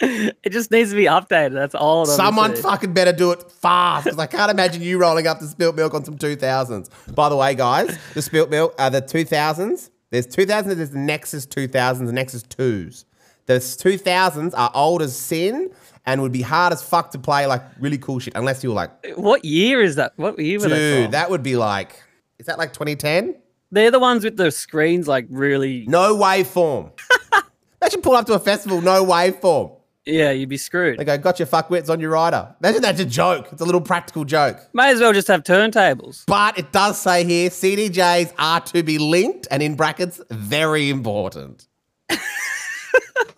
It 0.00 0.50
just 0.50 0.70
needs 0.70 0.90
to 0.90 0.96
be 0.96 1.06
updated. 1.06 1.54
That's 1.54 1.74
all. 1.74 2.06
Someone 2.06 2.50
obviously- 2.50 2.70
fucking 2.70 2.92
better 2.92 3.12
do 3.12 3.32
it 3.32 3.50
fast 3.50 4.04
because 4.04 4.18
I 4.20 4.26
can't 4.26 4.48
imagine 4.48 4.80
you 4.80 4.96
rolling 4.96 5.26
up 5.26 5.40
the 5.40 5.48
spilt 5.48 5.74
milk 5.74 5.92
on 5.92 6.04
some 6.04 6.16
2000s. 6.16 6.88
By 7.16 7.28
the 7.28 7.34
way, 7.36 7.56
guys, 7.56 7.98
the 8.14 8.22
spilt 8.22 8.48
milk 8.48 8.76
are 8.78 8.90
the 8.90 9.02
2000s. 9.02 9.90
There's 10.10 10.26
2000s, 10.26 10.74
there's 10.76 10.90
the 10.90 10.98
Nexus 10.98 11.46
2000s, 11.46 12.06
the 12.06 12.12
Nexus 12.12 12.42
2s. 12.44 13.04
The 13.46 13.54
2000s 13.54 14.52
are 14.56 14.70
old 14.74 15.02
as 15.02 15.16
sin 15.16 15.70
and 16.06 16.22
would 16.22 16.32
be 16.32 16.42
hard 16.42 16.72
as 16.72 16.82
fuck 16.82 17.10
to 17.12 17.18
play 17.18 17.46
like 17.46 17.62
really 17.80 17.98
cool 17.98 18.18
shit 18.18 18.34
unless 18.36 18.62
you 18.62 18.70
were 18.70 18.74
like, 18.74 18.90
What 19.16 19.44
year 19.44 19.82
is 19.82 19.96
that? 19.96 20.12
What 20.16 20.38
year 20.38 20.58
were 20.60 20.68
they 20.68 20.76
dude, 20.76 21.04
from? 21.04 21.10
that 21.12 21.30
would 21.30 21.42
be 21.42 21.56
like, 21.56 22.02
is 22.38 22.46
that 22.46 22.58
like 22.58 22.72
2010? 22.72 23.34
They're 23.70 23.90
the 23.90 23.98
ones 23.98 24.24
with 24.24 24.36
the 24.36 24.50
screens 24.50 25.06
like 25.08 25.26
really. 25.30 25.84
No 25.86 26.16
waveform. 26.16 26.92
Imagine 27.82 28.00
pull 28.00 28.14
up 28.14 28.26
to 28.26 28.34
a 28.34 28.38
festival, 28.38 28.80
no 28.80 29.04
waveform. 29.04 29.77
Yeah, 30.08 30.30
you'd 30.30 30.48
be 30.48 30.56
screwed. 30.56 30.98
They 30.98 31.04
go, 31.04 31.18
got 31.18 31.38
your 31.38 31.46
fuckwits 31.46 31.90
on 31.90 32.00
your 32.00 32.10
rider. 32.10 32.54
Imagine 32.62 32.82
that's 32.82 33.00
a 33.00 33.04
joke. 33.04 33.48
It's 33.52 33.60
a 33.60 33.64
little 33.64 33.80
practical 33.80 34.24
joke. 34.24 34.58
May 34.72 34.90
as 34.90 35.00
well 35.00 35.12
just 35.12 35.28
have 35.28 35.42
turntables. 35.42 36.24
But 36.26 36.58
it 36.58 36.72
does 36.72 36.98
say 37.00 37.24
here 37.24 37.50
CDJs 37.50 38.32
are 38.38 38.60
to 38.60 38.82
be 38.82 38.96
linked 38.98 39.46
and 39.50 39.62
in 39.62 39.74
brackets, 39.74 40.20
very 40.30 40.88
important. 40.88 41.66
Do 42.08 42.16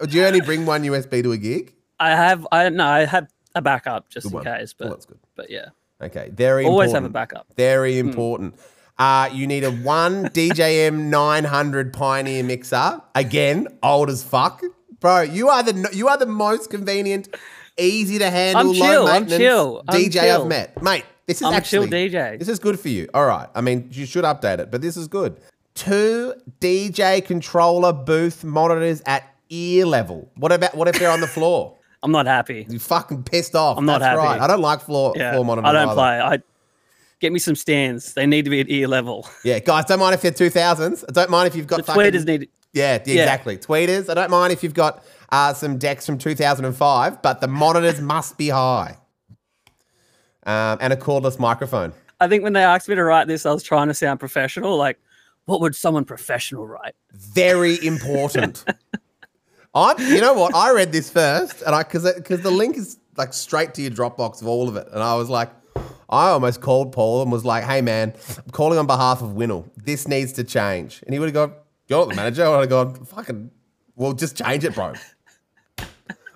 you 0.08 0.24
only 0.24 0.40
bring 0.40 0.64
one 0.64 0.82
USB 0.84 1.22
to 1.24 1.32
a 1.32 1.36
gig? 1.36 1.74
I 1.98 2.10
have. 2.10 2.46
I 2.52 2.68
no. 2.68 2.86
I 2.86 3.04
have 3.04 3.28
a 3.54 3.60
backup 3.60 4.08
just 4.08 4.26
in 4.26 4.32
one. 4.32 4.44
case. 4.44 4.72
But 4.72 4.84
Well, 4.86 4.94
that's 4.94 5.06
good. 5.06 5.18
But 5.34 5.50
yeah, 5.50 5.70
Okay, 6.00 6.30
very 6.32 6.64
always 6.64 6.92
have 6.92 7.04
a 7.04 7.10
backup. 7.10 7.46
Very 7.56 7.98
important. 7.98 8.54
Uh, 8.98 9.28
you 9.32 9.46
need 9.46 9.64
a 9.64 9.70
one 9.70 10.26
DJM 10.26 11.08
900 11.08 11.92
Pioneer 11.92 12.44
mixer. 12.44 13.00
Again, 13.14 13.66
old 13.82 14.08
as 14.08 14.22
fuck. 14.22 14.62
Bro, 15.00 15.22
you 15.22 15.48
are 15.48 15.62
the 15.62 15.88
you 15.92 16.08
are 16.08 16.18
the 16.18 16.26
most 16.26 16.70
convenient, 16.70 17.34
easy 17.78 18.18
to 18.18 18.30
handle, 18.30 18.60
I'm 18.60 18.66
low 18.68 18.74
chill, 18.74 19.06
I'm 19.06 19.22
maintenance 19.22 19.40
chill, 19.40 19.82
I'm 19.88 20.00
DJ 20.00 20.12
chill. 20.12 20.42
I've 20.42 20.48
met. 20.48 20.82
Mate, 20.82 21.04
this 21.26 21.38
is 21.38 21.46
I'm 21.46 21.54
actually 21.54 21.88
chill 21.88 21.98
DJ. 21.98 22.38
This 22.38 22.48
is 22.48 22.58
good 22.58 22.78
for 22.78 22.88
you. 22.88 23.08
All 23.14 23.24
right. 23.26 23.48
I 23.54 23.60
mean, 23.60 23.88
you 23.92 24.04
should 24.06 24.24
update 24.24 24.58
it, 24.58 24.70
but 24.70 24.82
this 24.82 24.96
is 24.96 25.08
good. 25.08 25.40
Two 25.74 26.34
DJ 26.60 27.24
controller 27.24 27.92
booth 27.92 28.44
monitors 28.44 29.00
at 29.06 29.24
ear 29.48 29.86
level. 29.86 30.30
What 30.36 30.52
about 30.52 30.74
what 30.74 30.88
if 30.88 30.98
they're 30.98 31.10
on 31.10 31.20
the 31.20 31.26
floor? 31.26 31.76
I'm 32.02 32.12
not 32.12 32.26
happy. 32.26 32.66
You 32.68 32.78
fucking 32.78 33.24
pissed 33.24 33.54
off. 33.54 33.76
I'm 33.78 33.84
not 33.84 34.00
That's 34.00 34.16
happy. 34.16 34.26
right. 34.26 34.40
I 34.40 34.46
don't 34.46 34.62
like 34.62 34.80
floor 34.80 35.12
Yeah, 35.16 35.32
floor 35.32 35.44
monitors. 35.44 35.68
I 35.68 35.72
don't 35.72 35.88
either. 35.88 35.94
play. 35.94 36.20
I 36.20 36.38
get 37.20 37.30
me 37.32 37.38
some 37.38 37.54
stands. 37.54 38.14
They 38.14 38.26
need 38.26 38.44
to 38.46 38.50
be 38.50 38.60
at 38.60 38.70
ear 38.70 38.88
level. 38.88 39.28
Yeah, 39.44 39.58
guys, 39.58 39.84
don't 39.84 39.98
mind 39.98 40.14
if 40.14 40.22
they're 40.22 40.30
two 40.30 40.48
thousands. 40.50 41.04
I 41.08 41.12
don't 41.12 41.30
mind 41.30 41.46
if 41.48 41.54
you've 41.54 41.66
got 41.66 41.76
The 41.78 41.82
fucking, 41.84 42.02
tweeters 42.02 42.26
need. 42.26 42.48
Yeah, 42.72 42.98
Yeah. 43.04 43.22
exactly. 43.22 43.56
Tweeters. 43.58 44.08
I 44.08 44.14
don't 44.14 44.30
mind 44.30 44.52
if 44.52 44.62
you've 44.62 44.74
got 44.74 45.04
uh, 45.30 45.52
some 45.54 45.78
decks 45.78 46.06
from 46.06 46.18
2005, 46.18 47.22
but 47.22 47.40
the 47.40 47.48
monitors 47.48 48.00
must 48.00 48.38
be 48.38 48.48
high. 48.48 48.96
Um, 50.46 50.78
and 50.80 50.92
a 50.92 50.96
cordless 50.96 51.38
microphone. 51.38 51.92
I 52.18 52.28
think 52.28 52.42
when 52.42 52.52
they 52.52 52.62
asked 52.64 52.88
me 52.88 52.94
to 52.94 53.04
write 53.04 53.28
this, 53.28 53.44
I 53.46 53.52
was 53.52 53.62
trying 53.62 53.88
to 53.88 53.94
sound 53.94 54.20
professional. 54.20 54.76
Like, 54.76 54.98
what 55.44 55.60
would 55.60 55.74
someone 55.74 56.04
professional 56.04 56.66
write? 56.66 56.94
Very 57.12 57.84
important. 57.84 58.64
I'm. 59.74 59.98
You 59.98 60.20
know 60.20 60.34
what? 60.34 60.54
I 60.54 60.72
read 60.72 60.92
this 60.92 61.10
first, 61.10 61.62
and 61.62 61.74
I 61.74 61.82
because 61.82 62.12
because 62.14 62.40
the 62.42 62.50
link 62.50 62.76
is 62.76 62.98
like 63.16 63.32
straight 63.32 63.74
to 63.74 63.82
your 63.82 63.90
Dropbox 63.90 64.40
of 64.42 64.48
all 64.48 64.68
of 64.68 64.76
it, 64.76 64.88
and 64.92 65.02
I 65.02 65.14
was 65.16 65.28
like. 65.28 65.50
I 66.12 66.30
almost 66.30 66.60
called 66.60 66.90
Paul 66.90 67.22
and 67.22 67.30
was 67.30 67.44
like, 67.44 67.62
"Hey 67.62 67.82
man, 67.82 68.12
I'm 68.36 68.50
calling 68.50 68.80
on 68.80 68.88
behalf 68.88 69.22
of 69.22 69.34
Winnel. 69.34 69.70
This 69.76 70.08
needs 70.08 70.32
to 70.32 70.42
change." 70.44 71.00
And 71.04 71.12
he 71.14 71.20
would 71.20 71.26
have 71.32 71.34
gone, 71.34 71.52
"You're 71.90 71.98
not 72.00 72.08
the 72.10 72.14
manager." 72.14 72.46
I 72.46 72.48
would 72.50 72.60
have 72.60 72.68
gone, 72.70 73.04
"Fucking, 73.04 73.50
well, 73.96 74.12
just 74.14 74.36
change 74.36 74.64
it, 74.64 74.74
bro." 74.74 74.94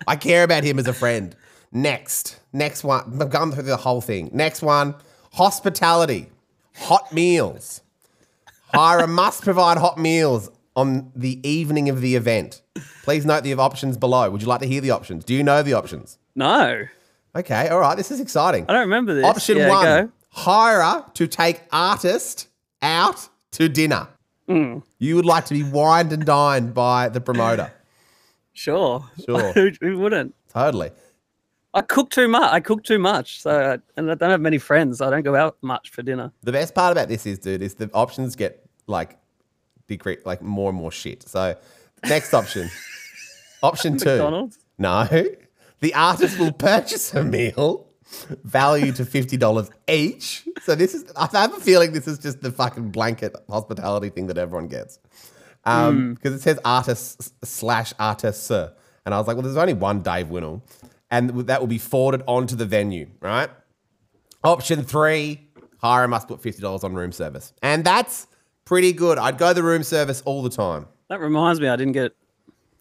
I 0.07 0.15
care 0.15 0.43
about 0.43 0.63
him 0.63 0.77
as 0.77 0.87
a 0.87 0.93
friend. 0.93 1.35
Next, 1.71 2.39
next 2.53 2.83
one. 2.83 3.17
I've 3.19 3.29
gone 3.31 3.51
through 3.51 3.63
the 3.63 3.77
whole 3.77 4.01
thing. 4.01 4.29
Next 4.33 4.61
one, 4.61 4.95
hospitality, 5.33 6.29
hot 6.75 7.11
meals. 7.11 7.81
Hirer 8.73 9.07
must 9.09 9.41
provide 9.43 9.77
hot 9.77 9.97
meals 9.97 10.49
on 10.75 11.11
the 11.15 11.39
evening 11.47 11.89
of 11.89 12.01
the 12.01 12.15
event. 12.15 12.61
Please 13.03 13.25
note 13.25 13.43
the 13.43 13.53
options 13.53 13.97
below. 13.97 14.29
Would 14.29 14.41
you 14.41 14.47
like 14.47 14.59
to 14.61 14.67
hear 14.67 14.81
the 14.81 14.91
options? 14.91 15.23
Do 15.23 15.33
you 15.33 15.43
know 15.43 15.63
the 15.63 15.73
options? 15.73 16.17
No, 16.35 16.85
Okay, 17.37 17.67
all 17.67 17.79
right. 17.79 17.97
This 17.97 18.11
is 18.11 18.21
exciting. 18.21 18.65
I 18.69 18.73
don't 18.73 18.81
remember 18.83 19.13
this. 19.13 19.25
Option 19.25 19.57
Yeah, 19.57 19.69
one: 19.69 19.83
go. 19.83 20.11
hire 20.29 21.03
to 21.15 21.27
take 21.27 21.63
artist 21.71 22.47
out 22.81 23.27
to 23.51 23.67
dinner. 23.67 24.07
Hmm. 24.47 24.79
You 24.99 25.15
would 25.15 25.25
like 25.25 25.45
to 25.45 25.53
be 25.53 25.63
wined 25.63 26.13
and 26.13 26.25
dined 26.25 26.73
by 26.73 27.09
the 27.09 27.21
promoter. 27.21 27.73
Sure. 28.53 29.03
Sure. 29.25 29.51
who, 29.53 29.71
who 29.81 29.99
wouldn't? 29.99 30.35
Totally. 30.49 30.91
I 31.73 31.81
cook 31.81 32.09
too 32.09 32.27
much. 32.27 32.53
I 32.53 32.59
cook 32.61 32.83
too 32.83 32.99
much. 32.99 33.41
So, 33.41 33.51
I, 33.51 33.77
and 33.97 34.09
I 34.09 34.15
don't 34.15 34.29
have 34.29 34.39
many 34.41 34.57
friends. 34.57 34.99
So 34.99 35.07
I 35.07 35.09
don't 35.09 35.23
go 35.23 35.35
out 35.35 35.57
much 35.61 35.89
for 35.89 36.03
dinner. 36.03 36.31
The 36.41 36.53
best 36.53 36.73
part 36.73 36.91
about 36.91 37.09
this 37.09 37.25
is, 37.25 37.39
dude, 37.39 37.61
is 37.61 37.75
the 37.75 37.89
options 37.93 38.35
get 38.35 38.65
like 38.87 39.17
decre- 39.89 40.25
like 40.25 40.41
more 40.41 40.69
and 40.69 40.77
more 40.77 40.91
shit. 40.91 41.27
So, 41.27 41.55
next 42.07 42.33
option, 42.33 42.69
option 43.63 43.97
two. 43.97 44.09
McDonald's. 44.09 44.59
No, 44.77 45.07
the 45.79 45.93
artist 45.93 46.39
will 46.39 46.53
purchase 46.53 47.13
a 47.13 47.23
meal 47.23 47.87
value 48.43 48.91
to 48.93 49.05
fifty 49.05 49.37
dollars 49.37 49.69
each. 49.87 50.47
So 50.63 50.75
this 50.75 50.93
is. 50.93 51.05
I 51.15 51.27
have 51.33 51.55
a 51.55 51.59
feeling 51.59 51.91
this 51.93 52.07
is 52.07 52.19
just 52.19 52.41
the 52.41 52.51
fucking 52.51 52.91
blanket 52.91 53.35
hospitality 53.49 54.09
thing 54.09 54.27
that 54.27 54.37
everyone 54.37 54.67
gets. 54.67 54.99
Um, 55.63 56.13
because 56.13 56.33
it 56.33 56.41
says 56.41 56.59
artist 56.63 57.33
slash 57.43 57.93
artist, 57.99 58.43
sir. 58.43 58.73
and 59.05 59.13
I 59.13 59.17
was 59.17 59.27
like, 59.27 59.35
well, 59.35 59.43
there's 59.43 59.57
only 59.57 59.73
one 59.73 60.01
Dave 60.01 60.29
Winnel, 60.29 60.63
and 61.09 61.29
that 61.47 61.59
will 61.59 61.67
be 61.67 61.77
forwarded 61.79 62.23
onto 62.27 62.55
the 62.55 62.65
venue, 62.65 63.09
right? 63.19 63.49
Option 64.43 64.83
three, 64.83 65.47
Hirer 65.83 66.07
must 66.07 66.27
put 66.27 66.41
fifty 66.41 66.61
dollars 66.61 66.83
on 66.83 66.93
room 66.93 67.11
service, 67.11 67.53
and 67.63 67.83
that's 67.83 68.27
pretty 68.65 68.93
good. 68.93 69.17
I'd 69.17 69.37
go 69.37 69.53
the 69.53 69.63
room 69.63 69.83
service 69.83 70.21
all 70.25 70.43
the 70.43 70.49
time. 70.49 70.87
That 71.09 71.19
reminds 71.19 71.59
me, 71.59 71.67
I 71.67 71.75
didn't 71.75 71.93
get, 71.93 72.15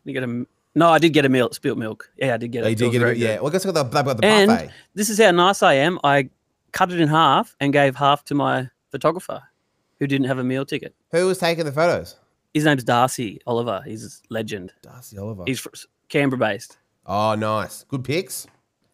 didn't 0.05 0.15
get 0.15 0.29
a. 0.29 0.47
No, 0.75 0.89
I 0.89 0.99
did 0.99 1.11
get 1.13 1.25
a 1.25 1.29
meal, 1.29 1.51
spilt 1.53 1.79
milk. 1.79 2.11
Yeah, 2.17 2.35
I 2.35 2.37
did 2.37 2.49
get 2.51 2.65
Oh, 2.65 2.67
it. 2.67 2.71
you 2.71 2.77
did 2.77 2.85
was 2.89 2.93
get 2.99 3.03
it, 3.09 3.17
yeah. 3.19 3.37
Well, 3.39 3.49
I 3.49 3.53
guess 3.53 3.65
I 3.67 3.71
got 3.73 3.91
the, 3.91 4.03
got 4.03 4.17
the 4.17 4.27
And 4.27 4.49
buffet. 4.51 4.71
this 4.95 5.09
is 5.09 5.21
how 5.21 5.31
nice 5.31 5.63
I 5.63 5.75
am. 5.75 5.99
I 6.03 6.31
cut 6.73 6.91
it 6.91 7.01
in 7.01 7.09
half 7.09 7.55
and 7.61 7.73
gave 7.73 7.95
half 7.97 8.25
to 8.25 8.35
my 8.35 8.69
photographer, 8.91 9.43
who 10.01 10.07
didn't 10.09 10.27
have 10.27 10.39
a 10.39 10.45
meal 10.45 10.65
ticket. 10.67 10.95
Who 11.13 11.27
was 11.27 11.39
taking 11.39 11.65
the 11.65 11.73
photos? 11.73 12.17
His 12.53 12.65
name's 12.65 12.83
Darcy 12.85 13.41
Oliver. 13.47 13.83
He's 13.85 14.05
a 14.05 14.33
legend. 14.35 14.73
Darcy 14.83 15.17
Oliver. 15.19 15.45
He's 15.47 15.65
Canberra 16.09 16.39
based. 16.39 16.77
oh, 17.07 17.35
nice. 17.37 17.85
Good 17.89 18.03
pics. 18.05 18.47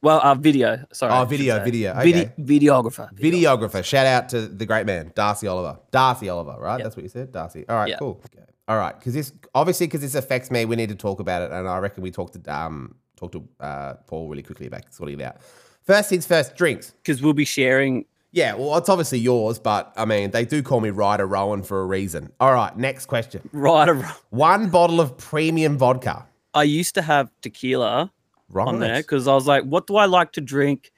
Well, 0.02 0.20
uh, 0.22 0.34
video. 0.34 0.84
Sorry. 0.92 1.12
Oh, 1.12 1.24
video, 1.26 1.62
video, 1.62 1.92
Vide- 1.94 2.06
okay. 2.16 2.32
videographer. 2.38 3.12
Videographer. 3.14 3.84
Shout 3.84 4.06
out 4.06 4.28
to 4.30 4.48
the 4.48 4.64
great 4.64 4.86
man, 4.86 5.12
Darcy 5.14 5.46
Oliver. 5.46 5.78
Darcy 5.90 6.28
Oliver, 6.28 6.56
right? 6.58 6.76
Yep. 6.78 6.84
That's 6.84 6.96
what 6.96 7.02
you 7.02 7.08
said? 7.10 7.32
Darcy. 7.32 7.66
All 7.68 7.76
right, 7.76 7.90
Yeah. 7.90 7.98
cool. 7.98 8.20
Okay. 8.34 8.44
All 8.66 8.78
right. 8.78 8.98
Because 8.98 9.12
this, 9.14 9.32
obviously, 9.54 9.86
because 9.88 10.00
this 10.00 10.14
affects 10.14 10.50
me, 10.50 10.64
we 10.64 10.76
need 10.76 10.88
to 10.88 10.94
talk 10.94 11.20
about 11.20 11.42
it. 11.42 11.50
And 11.52 11.68
I 11.68 11.78
reckon 11.78 12.02
we 12.02 12.10
talked 12.10 12.42
to, 12.42 12.54
um, 12.54 12.94
talk 13.16 13.32
to 13.32 13.46
uh, 13.60 13.94
Paul 14.06 14.28
really 14.28 14.42
quickly 14.42 14.66
about 14.68 14.84
sorting 14.94 15.20
it 15.20 15.24
out. 15.24 15.36
First 15.82 16.08
things 16.08 16.26
first, 16.26 16.56
drinks. 16.56 16.92
Because 17.02 17.20
we'll 17.20 17.32
be 17.34 17.44
sharing. 17.44 18.06
Yeah, 18.32 18.54
well, 18.54 18.76
it's 18.78 18.88
obviously 18.88 19.18
yours, 19.18 19.58
but 19.58 19.92
I 19.96 20.04
mean, 20.04 20.30
they 20.30 20.44
do 20.44 20.62
call 20.62 20.80
me 20.80 20.90
Ryder 20.90 21.26
Rowan 21.26 21.62
for 21.64 21.82
a 21.82 21.86
reason. 21.86 22.30
All 22.40 22.54
right, 22.54 22.74
next 22.78 23.06
question. 23.06 23.42
Right. 23.52 23.88
ar- 23.88 24.16
One 24.30 24.70
bottle 24.70 25.00
of 25.00 25.18
premium 25.18 25.76
vodka. 25.76 26.26
I 26.54 26.62
used 26.62 26.94
to 26.94 27.02
have 27.02 27.30
tequila 27.42 28.12
Right. 28.50 28.66
on 28.68 28.80
there 28.80 28.98
because 28.98 29.28
I 29.28 29.34
was 29.34 29.46
like, 29.46 29.64
what 29.64 29.86
do 29.86 29.96
I 29.96 30.06
like 30.06 30.32
to 30.32 30.40
drink? 30.40 30.92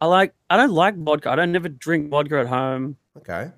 I 0.00 0.06
like. 0.06 0.34
I 0.48 0.56
don't 0.56 0.72
like 0.72 0.96
vodka. 0.96 1.30
I 1.30 1.36
don't 1.36 1.52
never 1.52 1.68
drink 1.68 2.08
vodka 2.10 2.40
at 2.40 2.46
home. 2.46 2.96
Okay. 3.16 3.50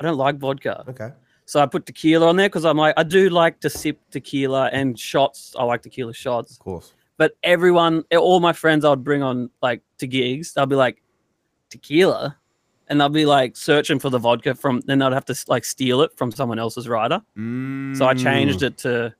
I 0.00 0.04
don't 0.04 0.16
like 0.18 0.38
vodka. 0.38 0.84
Okay. 0.88 1.10
So 1.44 1.60
I 1.60 1.66
put 1.66 1.86
tequila 1.86 2.26
on 2.28 2.36
there 2.36 2.48
because 2.48 2.64
I'm 2.64 2.76
like, 2.76 2.94
I 2.96 3.02
do 3.04 3.30
like 3.30 3.60
to 3.60 3.70
sip 3.70 3.98
tequila 4.10 4.68
and 4.72 4.98
shots. 4.98 5.54
I 5.58 5.64
like 5.64 5.82
tequila 5.82 6.12
shots. 6.12 6.52
Of 6.52 6.58
course. 6.58 6.92
But 7.18 7.36
everyone, 7.42 8.04
all 8.16 8.40
my 8.40 8.52
friends, 8.52 8.84
I 8.84 8.90
would 8.90 9.04
bring 9.04 9.22
on 9.22 9.50
like 9.62 9.82
to 9.98 10.06
gigs. 10.06 10.52
They'll 10.54 10.66
be 10.66 10.76
like, 10.76 11.02
tequila, 11.70 12.36
and 12.88 13.00
they'll 13.00 13.08
be 13.08 13.26
like 13.26 13.56
searching 13.56 13.98
for 13.98 14.10
the 14.10 14.18
vodka 14.18 14.54
from. 14.54 14.80
Then 14.86 14.98
they'd 14.98 15.12
have 15.12 15.24
to 15.26 15.44
like 15.48 15.64
steal 15.64 16.02
it 16.02 16.10
from 16.16 16.32
someone 16.32 16.58
else's 16.58 16.88
rider. 16.88 17.20
So 17.36 18.06
I 18.06 18.14
changed 18.14 18.60
Mm. 18.60 18.66
it 18.66 18.78
to, 18.78 19.14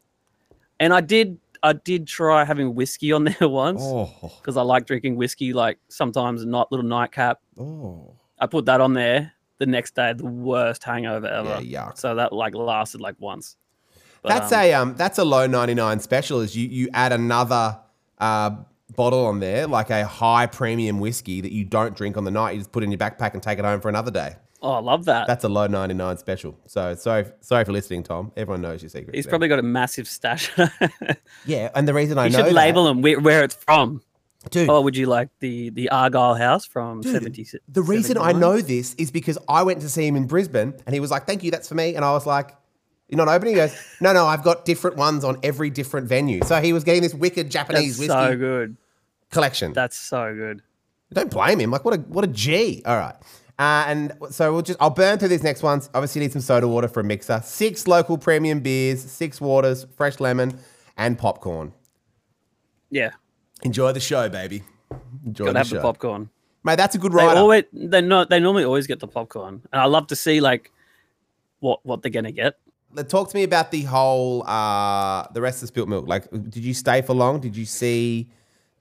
and 0.81 0.93
I 0.93 1.00
did. 1.00 1.38
I 1.63 1.73
did 1.73 2.07
try 2.07 2.45
having 2.45 2.75
whiskey 2.75 3.13
on 3.13 3.25
there 3.41 3.49
once 3.49 3.81
Oh. 3.83 4.11
because 4.41 4.57
I 4.57 4.63
like 4.63 4.87
drinking 4.87 5.17
whiskey. 5.17 5.53
Like 5.53 5.79
sometimes 5.89 6.43
a 6.43 6.47
night 6.47 6.67
little 6.71 6.87
nightcap. 6.87 7.41
Oh. 7.59 8.15
I 8.39 8.47
put 8.47 8.67
that 8.67 8.81
on 8.81 8.93
there. 8.93 9.33
The 9.59 9.67
next 9.67 9.95
day, 9.95 10.13
the 10.13 10.27
worst 10.27 10.85
hangover 10.85 11.27
ever. 11.27 11.61
Yeah, 11.63 11.87
yuck. 11.89 11.99
So 11.99 12.15
that 12.17 12.33
like 12.33 12.55
lasted 12.55 13.01
like 13.01 13.15
once. 13.19 13.57
But, 14.23 14.29
That's 14.29 14.53
um, 14.53 14.61
a 14.61 14.73
um 14.75 14.95
that's 14.97 15.19
a 15.19 15.25
low 15.25 15.47
99 15.47 16.01
special 16.01 16.41
is 16.41 16.57
you 16.57 16.69
you 16.69 16.89
add 16.93 17.13
another 17.13 17.79
uh 18.19 18.51
bottle 18.95 19.27
on 19.27 19.41
there 19.41 19.67
like 19.67 19.91
a 19.91 20.07
high 20.07 20.47
premium 20.47 21.01
whiskey 21.01 21.41
that 21.41 21.53
you 21.53 21.65
don't 21.65 21.97
drink 21.97 22.17
on 22.17 22.25
the 22.25 22.31
night 22.31 22.53
you 22.53 22.59
just 22.59 22.73
put 22.73 22.83
in 22.83 22.91
your 22.91 22.99
backpack 22.99 23.35
and 23.35 23.43
take 23.43 23.59
it 23.59 23.65
home 23.65 23.81
for 23.81 23.89
another 23.89 24.11
day. 24.11 24.37
Oh, 24.63 24.73
I 24.73 24.79
love 24.79 25.05
that. 25.05 25.27
That's 25.27 25.45
a 25.45 25.49
low 25.49 25.67
99 25.67 26.17
special. 26.19 26.59
So 26.67 26.95
sorry 26.95 27.27
sorry 27.41 27.65
for 27.65 27.73
listening 27.73 28.03
Tom. 28.03 28.33
Everyone 28.37 28.63
knows 28.63 28.83
your 28.83 28.89
secret. 28.89 29.15
He's 29.15 29.27
probably 29.27 29.49
got 29.49 29.59
a 29.59 29.63
massive 29.63 30.09
stash. 30.09 30.51
Yeah, 31.47 31.71
and 31.75 31.87
the 31.87 31.95
reason 31.95 32.19
I 32.19 32.27
you 32.27 32.31
know 32.33 32.39
should 32.39 32.47
that- 32.47 32.53
label 32.53 32.85
them 32.85 33.03
where, 33.03 33.21
where 33.21 33.45
it's 33.45 33.55
from. 33.55 34.03
Dude, 34.51 34.69
Oh, 34.71 34.81
would 34.81 34.97
you 34.97 35.07
like 35.07 35.29
the 35.41 35.71
the 35.71 35.89
Argyle 35.91 36.35
house 36.35 36.65
from 36.65 37.01
Dude, 37.01 37.13
70? 37.13 37.47
The 37.69 37.83
reason 37.83 38.17
I 38.17 38.31
know 38.33 38.61
this 38.61 38.95
is 38.95 39.11
because 39.11 39.39
I 39.49 39.63
went 39.65 39.81
to 39.81 39.89
see 39.89 40.07
him 40.07 40.15
in 40.15 40.27
Brisbane 40.29 40.73
and 40.87 40.95
he 40.95 41.01
was 41.01 41.11
like, 41.11 41.27
Thank 41.27 41.43
you, 41.43 41.51
that's 41.51 41.69
for 41.69 41.75
me. 41.75 41.97
And 41.97 42.05
I 42.05 42.13
was 42.13 42.27
like, 42.27 42.57
You're 43.09 43.17
not 43.19 43.27
opening? 43.29 43.55
He 43.55 43.57
goes, 43.57 43.77
No, 44.01 44.13
no, 44.13 44.25
I've 44.27 44.45
got 44.45 44.65
different 44.65 44.97
ones 44.97 45.25
on 45.25 45.39
every 45.43 45.69
different 45.71 46.09
venue. 46.09 46.43
So 46.45 46.61
he 46.61 46.73
was 46.73 46.85
getting 46.85 47.03
this 47.03 47.15
wicked 47.15 47.51
Japanese 47.51 47.99
That's 47.99 48.09
whiskey 48.09 48.33
so 48.33 48.37
good. 48.37 48.77
collection. 49.31 49.73
That's 49.73 49.97
so 49.97 50.33
good. 50.35 50.63
Don't 51.13 51.31
blame 51.31 51.61
him. 51.61 51.71
Like, 51.73 51.85
what 51.85 51.95
a 51.95 51.99
what 52.03 52.25
a 52.25 52.29
G. 52.29 52.83
All 52.87 52.97
right. 52.97 53.15
Uh, 53.59 53.85
and 53.87 54.13
so 54.31 54.53
we'll 54.53 54.63
just 54.63 54.79
I'll 54.83 54.91
burn 54.91 55.19
through 55.19 55.29
these 55.29 55.43
next 55.43 55.63
ones. 55.63 55.89
Obviously, 55.95 56.21
need 56.21 56.33
some 56.33 56.43
soda 56.43 56.69
water 56.69 56.89
for 56.89 57.01
a 57.01 57.05
mixer. 57.05 57.41
Six 57.45 57.87
local 57.87 58.19
premium 58.19 58.61
beers, 58.61 59.03
six 59.03 59.41
waters, 59.41 59.87
fresh 59.97 60.21
lemon, 60.21 60.59
and 60.99 61.19
popcorn. 61.19 61.73
Yeah, 62.91 63.11
Enjoy 63.63 63.93
the 63.93 64.01
show, 64.01 64.29
baby. 64.29 64.63
Enjoy 65.25 65.47
gotta 65.47 65.53
the 65.55 65.59
have 65.59 65.67
show, 65.69 65.77
the 65.77 65.83
popcorn. 65.83 66.29
mate. 66.65 66.77
That's 66.77 66.95
a 66.95 66.99
good 66.99 67.13
They 67.13 67.19
always 67.27 67.65
they 67.73 68.01
not 68.03 68.29
they 68.31 68.39
normally 68.41 68.65
always 68.65 68.87
get 68.87 69.01
the 69.01 69.09
popcorn, 69.09 69.63
and 69.73 69.81
I 69.81 69.87
love 69.87 70.07
to 70.09 70.17
see 70.17 70.41
like 70.41 70.71
what 71.61 71.85
what 71.85 72.03
they're 72.03 72.11
gonna 72.11 72.33
get. 72.33 72.59
Talk 73.09 73.31
to 73.31 73.37
me 73.37 73.43
about 73.43 73.71
the 73.73 73.83
whole 73.83 74.47
uh 74.47 75.27
the 75.33 75.41
rest 75.41 75.57
of 75.57 75.61
the 75.63 75.67
spilt 75.69 75.89
milk. 75.89 76.07
Like, 76.07 76.31
did 76.31 76.57
you 76.59 76.75
stay 76.75 77.03
for 77.03 77.15
long? 77.15 77.41
Did 77.41 77.57
you 77.57 77.65
see 77.65 78.29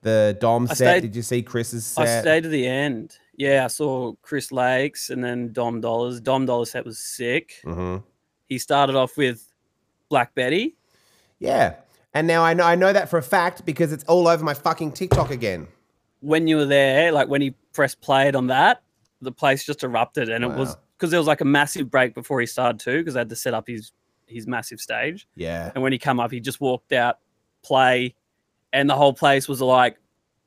the 0.02 0.38
Dom 0.40 0.68
set? 0.68 0.78
stayed- 0.78 1.02
did 1.02 1.16
you 1.16 1.22
see 1.22 1.42
Chris's 1.42 1.98
I 1.98 2.06
set? 2.06 2.22
stayed 2.22 2.44
to 2.44 2.50
the 2.50 2.68
end. 2.68 3.18
Yeah, 3.38 3.66
I 3.66 3.68
saw 3.68 4.14
Chris 4.22 4.52
Lake's 4.52 5.10
and 5.10 5.24
then 5.24 5.52
Dom 5.52 5.82
Dolla's. 5.82 6.22
Dom 6.22 6.46
Dolla's 6.46 6.72
set 6.72 6.86
was 6.86 7.00
sick. 7.00 7.54
hmm 7.64 7.98
He 8.48 8.58
started 8.58 8.96
off 8.96 9.18
with 9.18 9.52
Black 10.10 10.34
Betty. 10.36 10.76
Yeah. 11.40 11.76
And 12.14 12.28
now 12.28 12.44
I 12.44 12.54
know 12.54 12.64
I 12.64 12.76
know 12.76 12.94
that 12.94 13.10
for 13.10 13.18
a 13.18 13.24
fact 13.24 13.66
because 13.66 13.92
it's 13.92 14.06
all 14.06 14.28
over 14.28 14.44
my 14.44 14.54
fucking 14.54 14.94
TikTok 14.94 15.32
again. 15.32 15.68
When 16.22 16.48
you 16.48 16.56
were 16.58 16.66
there, 16.66 17.12
like 17.12 17.28
when 17.28 17.42
he 17.42 17.52
pressed 17.74 18.00
played 18.00 18.36
on 18.36 18.48
that, 18.48 18.84
the 19.22 19.34
place 19.34 19.66
just 19.66 19.84
erupted, 19.84 20.30
and 20.30 20.44
it 20.44 20.48
was 20.52 20.78
because 20.98 21.12
there 21.12 21.20
was 21.20 21.28
like 21.28 21.42
a 21.42 21.46
massive 21.46 21.92
break 21.92 22.14
before 22.14 22.40
he 22.40 22.46
started 22.46 22.80
too, 22.80 23.00
because 23.00 23.16
they 23.16 23.20
had 23.20 23.30
to 23.30 23.36
set 23.36 23.54
up 23.54 23.68
his 23.68 23.92
his 24.28 24.48
massive 24.48 24.80
stage. 24.80 25.28
Yeah. 25.36 25.72
And 25.76 25.84
when 25.84 25.92
he 25.92 26.00
come 26.00 26.20
up, 26.22 26.32
he 26.32 26.40
just 26.40 26.62
walked 26.62 26.94
out, 26.94 27.20
play, 27.64 28.16
and 28.72 28.90
the 28.90 28.96
whole 28.96 29.14
place 29.14 29.50
was 29.50 29.62
like, 29.62 29.98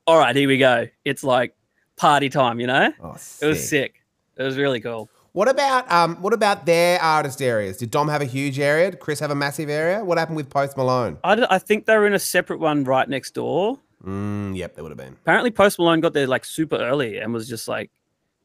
"All 0.07 0.17
right, 0.17 0.35
here 0.35 0.47
we 0.47 0.57
go. 0.57 0.87
It's 1.05 1.23
like 1.23 1.53
party 1.99 2.29
time," 2.29 2.59
you 2.59 2.67
know? 2.67 2.91
Oh, 3.03 3.15
It 3.41 3.45
was 3.45 3.69
sick. 3.69 4.01
It 4.37 4.43
was 4.43 4.57
really 4.57 4.79
cool. 4.79 5.09
What 5.33 5.47
about 5.47 5.91
um? 5.91 6.15
What 6.23 6.33
about 6.33 6.65
their 6.65 6.99
artist 7.01 7.41
areas? 7.41 7.77
Did 7.77 7.91
Dom 7.91 8.07
have 8.09 8.21
a 8.21 8.25
huge 8.25 8.57
area? 8.59 8.89
Did 8.91 8.99
Chris 8.99 9.19
have 9.19 9.29
a 9.31 9.35
massive 9.35 9.69
area? 9.69 10.03
What 10.03 10.17
happened 10.17 10.37
with 10.37 10.49
Post 10.49 10.75
Malone? 10.75 11.17
I, 11.23 11.35
d- 11.35 11.45
I 11.49 11.59
think 11.59 11.85
they 11.85 11.95
were 11.97 12.07
in 12.07 12.13
a 12.13 12.19
separate 12.19 12.59
one 12.59 12.83
right 12.83 13.07
next 13.07 13.35
door. 13.35 13.77
Mm, 14.03 14.55
yep, 14.57 14.75
they 14.75 14.81
would 14.81 14.89
have 14.91 14.97
been. 14.97 15.13
Apparently, 15.13 15.51
Post 15.51 15.77
Malone 15.77 15.99
got 15.99 16.13
there 16.13 16.25
like 16.25 16.45
super 16.45 16.77
early 16.77 17.17
and 17.19 17.31
was 17.33 17.47
just 17.47 17.67
like 17.67 17.91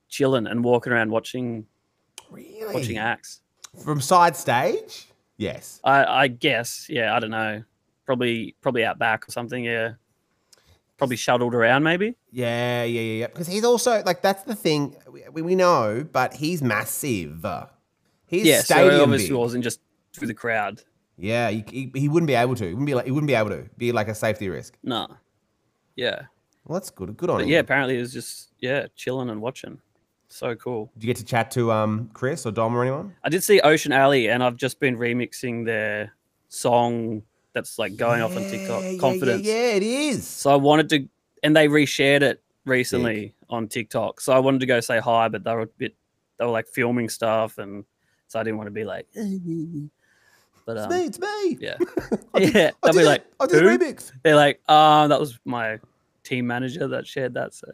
chilling 0.08 0.46
and 0.46 0.62
walking 0.62 0.92
around 0.92 1.10
watching 1.10 1.64
Really? 2.30 2.74
watching 2.74 2.98
acts. 2.98 3.40
from 3.82 4.00
side 4.00 4.36
stage. 4.36 5.06
Yes. 5.36 5.80
I, 5.84 6.04
I 6.04 6.26
guess, 6.28 6.86
yeah, 6.90 7.16
I 7.16 7.18
don't 7.20 7.30
know. 7.30 7.62
Probably 8.04 8.54
probably 8.60 8.84
out 8.84 8.98
back 8.98 9.26
or 9.26 9.32
something. 9.32 9.64
Yeah, 9.64 9.92
probably 10.96 11.16
shuttled 11.16 11.54
around 11.54 11.82
maybe. 11.82 12.14
Yeah, 12.30 12.84
yeah, 12.84 13.00
yeah, 13.00 13.12
yeah. 13.20 13.26
Because 13.28 13.46
he's 13.46 13.64
also 13.64 14.02
like 14.04 14.22
that's 14.22 14.42
the 14.44 14.54
thing 14.54 14.96
we, 15.32 15.42
we 15.42 15.54
know, 15.54 16.06
but 16.12 16.34
he's 16.34 16.62
massive. 16.62 17.44
He's 18.26 18.46
yeah, 18.46 18.58
so 18.58 18.74
stadium 18.74 18.94
it 18.94 19.02
obviously 19.02 19.28
big. 19.28 19.36
wasn't 19.38 19.64
just 19.64 19.80
through 20.12 20.28
the 20.28 20.34
crowd. 20.34 20.82
Yeah, 21.16 21.50
he, 21.50 21.64
he, 21.70 21.90
he 21.94 22.08
wouldn't 22.08 22.26
be 22.26 22.34
able 22.34 22.56
to. 22.56 22.64
He 22.64 22.70
wouldn't 22.72 22.86
be 22.86 22.94
like 22.94 23.04
he 23.04 23.10
wouldn't 23.12 23.28
be 23.28 23.34
able 23.34 23.50
to 23.50 23.66
be 23.76 23.92
like 23.92 24.08
a 24.08 24.14
safety 24.14 24.48
risk. 24.48 24.76
No. 24.82 25.06
Yeah, 25.96 26.22
Well, 26.64 26.78
that's 26.80 26.90
good. 26.90 27.16
Good 27.16 27.30
on 27.30 27.36
but 27.36 27.42
him. 27.44 27.50
yeah, 27.50 27.58
apparently 27.60 27.96
it 27.96 28.00
was 28.00 28.12
just 28.12 28.50
yeah 28.58 28.86
chilling 28.96 29.30
and 29.30 29.40
watching. 29.40 29.78
So 30.28 30.56
cool. 30.56 30.90
Did 30.94 31.04
you 31.04 31.06
get 31.06 31.16
to 31.18 31.24
chat 31.24 31.52
to 31.52 31.70
um 31.70 32.10
Chris 32.14 32.44
or 32.46 32.50
Dom 32.50 32.74
or 32.76 32.82
anyone? 32.82 33.14
I 33.22 33.28
did 33.28 33.44
see 33.44 33.60
Ocean 33.60 33.92
Alley, 33.92 34.28
and 34.28 34.42
I've 34.42 34.56
just 34.56 34.80
been 34.80 34.96
remixing 34.96 35.64
their 35.66 36.12
song 36.48 37.22
that's 37.54 37.78
like 37.78 37.96
going 37.96 38.20
off 38.20 38.36
on 38.36 38.44
TikTok. 38.44 38.84
Confidence. 38.98 39.46
Yeah, 39.46 39.54
yeah, 39.54 39.74
it 39.76 39.82
is. 39.82 40.26
So 40.26 40.50
I 40.50 40.56
wanted 40.56 40.88
to, 40.90 41.08
and 41.42 41.56
they 41.56 41.68
reshared 41.68 42.22
it 42.22 42.42
recently 42.66 43.34
on 43.48 43.68
TikTok. 43.68 44.20
So 44.20 44.32
I 44.32 44.38
wanted 44.40 44.60
to 44.60 44.66
go 44.66 44.80
say 44.80 44.98
hi, 44.98 45.28
but 45.28 45.44
they 45.44 45.52
were 45.54 45.62
a 45.62 45.66
bit, 45.66 45.94
they 46.38 46.44
were 46.44 46.50
like 46.50 46.66
filming 46.66 47.08
stuff, 47.08 47.58
and 47.58 47.84
so 48.28 48.40
I 48.40 48.42
didn't 48.42 48.56
want 48.58 48.66
to 48.66 48.72
be 48.72 48.84
like, 48.84 49.06
but 50.66 50.76
It's 50.76 50.84
um, 50.86 50.90
me. 50.90 51.04
It's 51.06 51.18
me. 51.20 51.58
yeah, 51.60 51.76
did- 52.34 52.54
yeah. 52.54 52.70
They'll 52.82 52.92
be 52.94 53.04
like, 53.04 53.24
I 53.40 53.46
did 53.46 53.62
"Who?" 53.62 53.68
a 53.68 53.78
remix. 53.78 54.12
they're 54.22 54.36
like, 54.36 54.60
um, 54.68 55.08
that 55.10 55.20
was 55.20 55.38
my 55.44 55.78
team 56.24 56.46
manager 56.46 56.88
that 56.88 57.06
shared 57.06 57.34
that. 57.34 57.52
So 57.54 57.66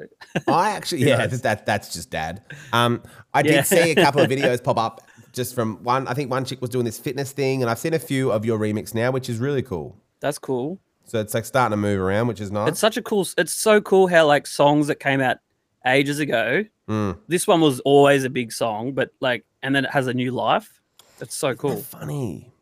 I 0.48 0.70
actually, 0.70 1.04
yeah, 1.04 1.18
knows? 1.18 1.30
that, 1.30 1.42
that 1.42 1.66
that's 1.66 1.92
just 1.92 2.10
dad. 2.10 2.42
Um, 2.72 3.02
I 3.32 3.40
Yeah. 3.42 3.52
did 3.52 3.66
see 3.66 3.90
a 3.92 3.94
couple 3.94 4.20
of 4.22 4.28
videos 4.28 4.62
pop 4.62 4.76
up 4.76 5.02
just 5.32 5.54
from 5.54 5.82
one. 5.82 6.06
I 6.08 6.14
think 6.14 6.30
one 6.30 6.44
chick 6.44 6.60
was 6.60 6.70
doing 6.70 6.84
this 6.84 6.98
fitness 6.98 7.32
thing, 7.32 7.62
and 7.62 7.70
I've 7.70 7.78
seen 7.78 7.94
a 7.94 7.98
few 7.98 8.30
of 8.32 8.44
your 8.44 8.58
remix 8.58 8.94
now, 8.94 9.10
which 9.10 9.28
is 9.28 9.38
really 9.38 9.62
cool. 9.62 9.96
that's 10.20 10.38
cool. 10.38 10.78
So 11.04 11.18
it's 11.18 11.34
like 11.34 11.44
starting 11.44 11.72
to 11.72 11.76
move 11.76 12.00
around, 12.00 12.28
which 12.28 12.40
is 12.40 12.52
nice. 12.52 12.68
It's 12.70 12.80
such 12.80 12.96
a 12.96 13.02
cool. 13.02 13.26
It's 13.36 13.52
so 13.52 13.80
cool 13.80 14.06
how 14.06 14.26
like 14.26 14.46
songs 14.46 14.86
that 14.86 15.00
came 15.00 15.20
out 15.20 15.38
ages 15.84 16.20
ago. 16.20 16.64
Mm. 16.88 17.18
This 17.26 17.46
one 17.48 17.60
was 17.60 17.80
always 17.80 18.22
a 18.24 18.30
big 18.30 18.52
song, 18.52 18.92
but 18.92 19.10
like, 19.20 19.44
and 19.62 19.74
then 19.74 19.84
it 19.84 19.90
has 19.90 20.06
a 20.06 20.14
new 20.14 20.30
life. 20.30 20.80
It's 21.20 21.34
so 21.34 21.54
cool. 21.54 21.76
Funny. 21.82 22.52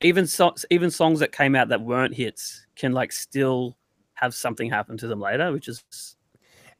even 0.00 0.26
so, 0.26 0.54
even 0.70 0.90
songs 0.90 1.20
that 1.20 1.32
came 1.32 1.54
out 1.54 1.68
that 1.68 1.80
weren't 1.82 2.14
hits 2.14 2.66
can 2.74 2.92
like 2.92 3.12
still 3.12 3.76
have 4.14 4.34
something 4.34 4.70
happen 4.70 4.96
to 4.98 5.06
them 5.06 5.20
later, 5.20 5.52
which 5.52 5.68
is 5.68 5.84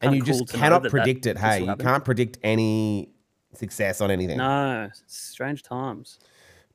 And 0.00 0.14
you 0.14 0.22
cool 0.22 0.38
just 0.40 0.52
cannot 0.54 0.82
that 0.82 0.90
that- 0.90 0.90
predict 0.90 1.26
it. 1.26 1.36
Hey, 1.38 1.64
you 1.64 1.76
can't 1.76 2.04
predict 2.04 2.38
any 2.42 3.10
success 3.56 4.00
on 4.00 4.10
anything. 4.10 4.38
no 4.38 4.90
strange 5.06 5.62
times. 5.62 6.18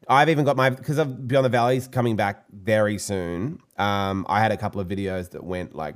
I've 0.07 0.29
even 0.29 0.45
got 0.45 0.55
my 0.57 0.69
because 0.69 0.97
of 0.97 1.27
Beyond 1.27 1.45
the 1.45 1.49
Valleys 1.49 1.87
coming 1.87 2.15
back 2.15 2.45
very 2.51 2.97
soon. 2.97 3.59
Um, 3.77 4.25
I 4.29 4.39
had 4.41 4.51
a 4.51 4.57
couple 4.57 4.79
of 4.81 4.87
videos 4.87 5.31
that 5.31 5.43
went 5.43 5.75
like 5.75 5.95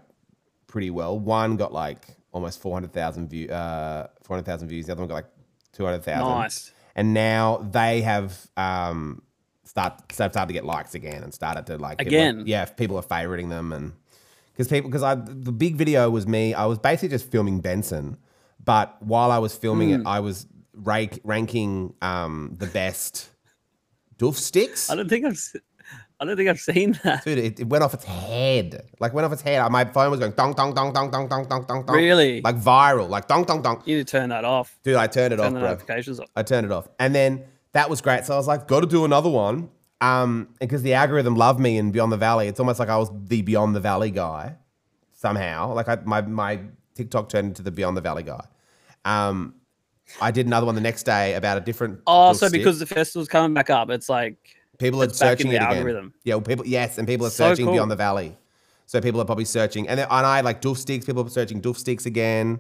pretty 0.68 0.90
well. 0.90 1.18
One 1.18 1.56
got 1.56 1.72
like 1.74 2.06
almost 2.32 2.60
four 2.60 2.76
hundred 2.76 2.94
thousand 2.94 3.30
view, 3.30 3.48
uh, 3.50 4.08
four 4.24 4.36
hundred 4.36 4.46
thousand 4.46 4.68
views. 4.68 4.86
The 4.88 4.92
other 4.92 5.02
one 5.02 5.08
got 5.08 5.16
like 5.16 5.30
two 5.72 5.86
hundred 5.86 6.04
thousand. 6.04 6.38
Nice. 6.38 6.72
And 6.96 7.14
now 7.14 7.58
they 7.72 8.02
have 8.02 8.46
um 8.58 9.24
start 9.64 10.12
started 10.12 10.48
to 10.48 10.54
get 10.54 10.66
likes 10.66 10.94
again 10.94 11.24
and 11.24 11.34
started 11.34 11.66
to 11.68 11.78
like 11.78 11.98
people 11.98 12.10
Again? 12.10 12.44
yeah, 12.46 12.66
people 12.66 12.98
are 12.98 13.04
favoriting 13.04 13.50
them 13.50 13.72
and 13.74 13.94
because 14.52 14.68
people 14.68 14.90
because 14.90 15.02
I 15.02 15.16
the 15.16 15.52
big 15.54 15.76
video 15.76 16.10
was 16.12 16.28
me. 16.28 16.54
I 16.54 16.66
was 16.66 16.78
basically 16.78 17.10
just 17.10 17.32
filming 17.32 17.62
Benson, 17.62 18.18
but 18.64 19.02
while 19.02 19.32
I 19.32 19.40
was 19.40 19.56
filming 19.56 19.90
Hmm. 19.90 20.02
it, 20.02 20.08
I 20.08 20.20
was 20.20 20.46
rank, 20.74 21.20
ranking 21.24 21.94
um 22.02 22.56
the 22.58 22.68
best 22.68 23.30
doof 24.18 24.36
sticks. 24.36 24.90
I 24.90 24.96
don't 24.96 25.10
think 25.10 25.26
I've. 25.26 25.38
se- 25.38 25.60
I 26.20 26.26
don't 26.26 26.38
think 26.38 26.48
I've 26.48 26.60
seen 26.60 26.98
that. 27.04 27.26
Dude, 27.26 27.38
it, 27.38 27.60
it 27.60 27.68
went 27.68 27.84
off 27.84 27.94
its 27.94 28.06
head. 28.06 28.84
Like 29.02 29.14
went 29.14 29.26
off 29.26 29.34
its 29.34 29.42
head. 29.42 29.70
My 29.72 29.84
phone 29.84 30.10
was 30.10 30.22
going 30.22 30.32
dong 30.34 30.54
dong 30.54 30.74
dong 30.74 30.94
dong 30.94 31.10
dong 31.12 31.28
dong 31.28 31.46
dong 31.48 31.66
dong. 31.68 31.86
Really? 31.88 32.40
Like 32.42 32.56
viral. 32.56 33.10
Like 33.10 33.28
dong 33.28 33.44
dong 33.44 33.62
dong. 33.62 33.82
You 33.86 33.98
need 33.98 34.08
to 34.08 34.12
turn 34.12 34.30
that 34.30 34.46
off. 34.46 34.78
Dude, 34.84 34.96
I 34.96 35.08
turned 35.08 35.34
it 35.34 35.38
Turn 35.38 35.48
off, 35.48 35.54
the 35.54 35.60
bro. 35.60 35.70
notifications 35.70 36.20
off. 36.22 36.30
I 36.36 36.44
turned 36.44 36.66
it 36.66 36.72
off. 36.72 36.88
And 36.98 37.14
then 37.14 37.44
that 37.74 37.90
was 37.90 38.00
great. 38.00 38.24
So 38.24 38.36
I 38.36 38.38
was 38.38 38.48
like, 38.48 38.68
got 38.70 38.82
to 38.82 38.86
do 38.88 39.04
another 39.04 39.30
one. 39.30 39.70
Um, 40.00 40.50
because 40.60 40.82
the 40.82 40.94
algorithm 40.94 41.36
loved 41.36 41.60
me 41.60 41.78
in 41.78 41.92
Beyond 41.92 42.12
the 42.14 42.18
Valley. 42.18 42.48
It's 42.48 42.60
almost 42.60 42.80
like 42.80 42.90
I 42.90 42.98
was 42.98 43.10
the 43.26 43.42
Beyond 43.42 43.76
the 43.76 43.80
Valley 43.82 44.12
guy 44.12 44.56
somehow. 45.12 45.74
Like 45.74 45.90
I, 45.90 45.98
my 46.06 46.22
my 46.22 46.60
TikTok 46.96 47.28
turned 47.30 47.48
into 47.50 47.64
the 47.64 47.72
Beyond 47.72 47.98
the 47.98 48.02
Valley 48.02 48.24
guy. 48.24 48.46
Um, 49.04 49.56
I 50.22 50.32
did 50.32 50.46
another 50.46 50.66
one 50.66 50.76
the 50.76 50.82
next 50.82 51.04
day 51.04 51.34
about 51.36 51.58
a 51.58 51.62
different. 51.62 52.02
Oh, 52.08 52.34
so 52.34 52.48
stick. 52.48 52.60
because 52.60 52.80
the 52.80 52.86
festival's 52.86 53.28
coming 53.28 53.54
back 53.54 53.70
up, 53.70 53.90
it's 53.90 54.10
like 54.10 54.38
people 54.78 55.02
are 55.02 55.06
it's 55.06 55.20
in 55.22 55.28
searching 55.28 55.50
the 55.50 55.56
it 55.56 55.64
again. 55.64 55.78
algorithm. 55.78 56.14
Yeah, 56.24 56.36
well, 56.36 56.42
people 56.42 56.66
yes, 56.68 56.98
and 56.98 57.08
people 57.08 57.26
are 57.28 57.32
So 57.32 57.50
searching 57.50 57.66
cool. 57.66 57.74
Beyond 57.76 57.92
the 57.92 57.96
Valley. 57.96 58.38
So 58.86 59.00
people 59.02 59.20
are 59.22 59.26
probably 59.26 59.46
searching, 59.46 59.88
and 59.88 59.98
then, 60.00 60.08
and 60.12 60.26
I 60.26 60.42
like 60.42 60.62
doof 60.62 60.78
sticks. 60.78 61.06
People 61.06 61.26
are 61.26 61.30
searching 61.30 61.62
doof 61.62 61.78
sticks 61.78 62.06
again. 62.06 62.60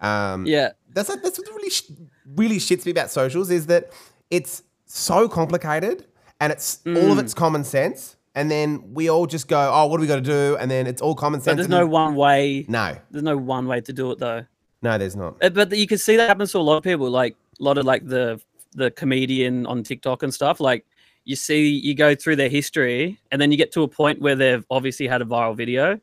Um, 0.00 0.44
yeah, 0.46 0.70
that's 0.92 1.08
like, 1.08 1.22
that's 1.22 1.38
what 1.38 1.48
really 1.48 1.70
sh- 1.70 1.90
really 2.34 2.56
shits 2.58 2.84
me 2.84 2.90
about 2.92 3.10
socials 3.10 3.50
is 3.50 3.66
that 3.66 3.92
it's 4.30 4.62
so 4.86 5.28
complicated 5.28 6.06
and 6.40 6.52
it's 6.52 6.80
all 6.84 6.92
Mm. 6.92 7.12
of 7.12 7.18
it's 7.20 7.32
common 7.34 7.62
sense, 7.64 8.16
and 8.34 8.50
then 8.50 8.92
we 8.92 9.08
all 9.08 9.26
just 9.26 9.46
go, 9.48 9.70
oh, 9.72 9.86
what 9.86 9.98
do 9.98 10.00
we 10.02 10.06
got 10.08 10.16
to 10.16 10.20
do? 10.20 10.56
And 10.58 10.70
then 10.70 10.86
it's 10.86 11.00
all 11.00 11.14
common 11.14 11.38
but 11.40 11.44
sense. 11.44 11.56
there's 11.58 11.68
no 11.68 11.86
one 11.86 12.16
way. 12.16 12.66
no, 12.68 12.96
There's 13.10 13.22
no 13.22 13.36
one 13.36 13.66
way 13.68 13.80
to 13.82 13.92
do 13.92 14.10
it 14.10 14.18
though. 14.18 14.44
No, 14.84 14.98
there's 14.98 15.16
not. 15.16 15.42
Uh, 15.42 15.48
But 15.48 15.76
you 15.76 15.86
can 15.86 15.98
see 15.98 16.16
that 16.16 16.28
happens 16.28 16.52
to 16.52 16.58
a 16.58 16.60
lot 16.60 16.76
of 16.76 16.84
people, 16.84 17.10
like 17.10 17.34
a 17.58 17.62
lot 17.62 17.78
of 17.78 17.84
like 17.86 18.06
the 18.06 18.40
the 18.74 18.90
comedian 18.90 19.66
on 19.66 19.82
TikTok 19.82 20.22
and 20.22 20.32
stuff. 20.32 20.60
Like 20.60 20.84
you 21.24 21.36
see, 21.36 21.68
you 21.68 21.94
go 21.94 22.14
through 22.14 22.36
their 22.36 22.48
history, 22.50 23.18
and 23.32 23.40
then 23.40 23.50
you 23.50 23.56
get 23.56 23.72
to 23.72 23.82
a 23.82 23.88
point 23.88 24.20
where 24.20 24.36
they've 24.36 24.64
obviously 24.70 25.06
had 25.08 25.22
a 25.22 25.24
viral 25.24 25.56
video, 25.56 25.98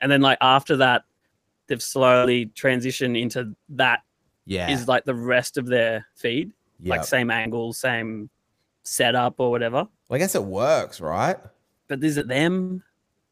and 0.00 0.10
then 0.10 0.20
like 0.20 0.38
after 0.40 0.76
that, 0.78 1.04
they've 1.68 1.82
slowly 1.82 2.46
transitioned 2.46 3.18
into 3.20 3.54
that 3.70 4.02
Yeah, 4.44 4.68
is 4.70 4.88
like 4.88 5.04
the 5.04 5.14
rest 5.14 5.56
of 5.56 5.66
their 5.66 6.06
feed, 6.16 6.52
like 6.84 7.04
same 7.04 7.30
angles, 7.30 7.78
same 7.78 8.28
setup 8.82 9.34
or 9.38 9.50
whatever. 9.50 9.86
Well, 10.08 10.16
I 10.16 10.18
guess 10.18 10.34
it 10.34 10.44
works, 10.44 11.00
right? 11.00 11.36
But 11.88 12.02
is 12.02 12.16
it 12.16 12.26
them? 12.28 12.82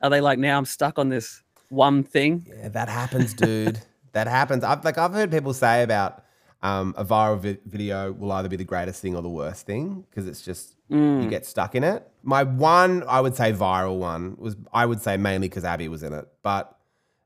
Are 0.00 0.10
they 0.10 0.20
like 0.20 0.38
now 0.38 0.56
I'm 0.56 0.64
stuck 0.66 0.98
on 0.98 1.08
this 1.08 1.42
one 1.70 2.04
thing? 2.04 2.46
Yeah, 2.46 2.68
that 2.68 2.88
happens, 2.88 3.34
dude. 3.34 3.80
that 4.14 4.26
happens. 4.26 4.64
I've 4.64 4.84
like 4.84 4.96
I've 4.98 5.12
heard 5.12 5.30
people 5.30 5.52
say 5.52 5.82
about 5.82 6.24
um, 6.62 6.94
a 6.96 7.04
viral 7.04 7.38
vi- 7.38 7.58
video 7.66 8.10
will 8.12 8.32
either 8.32 8.48
be 8.48 8.56
the 8.56 8.64
greatest 8.64 9.02
thing 9.02 9.14
or 9.14 9.20
the 9.22 9.28
worst 9.28 9.66
thing 9.66 10.06
because 10.08 10.26
it's 10.26 10.40
just 10.42 10.76
you 10.88 11.28
get 11.28 11.44
stuck 11.44 11.74
in 11.74 11.84
it. 11.84 12.08
My 12.22 12.42
one, 12.44 13.02
I 13.08 13.20
would 13.20 13.34
say, 13.36 13.52
viral 13.52 13.98
one 13.98 14.36
was 14.38 14.56
I 14.72 14.86
would 14.86 15.02
say 15.02 15.16
mainly 15.18 15.48
because 15.48 15.64
Abby 15.64 15.88
was 15.88 16.02
in 16.02 16.12
it, 16.12 16.26
but 16.42 16.78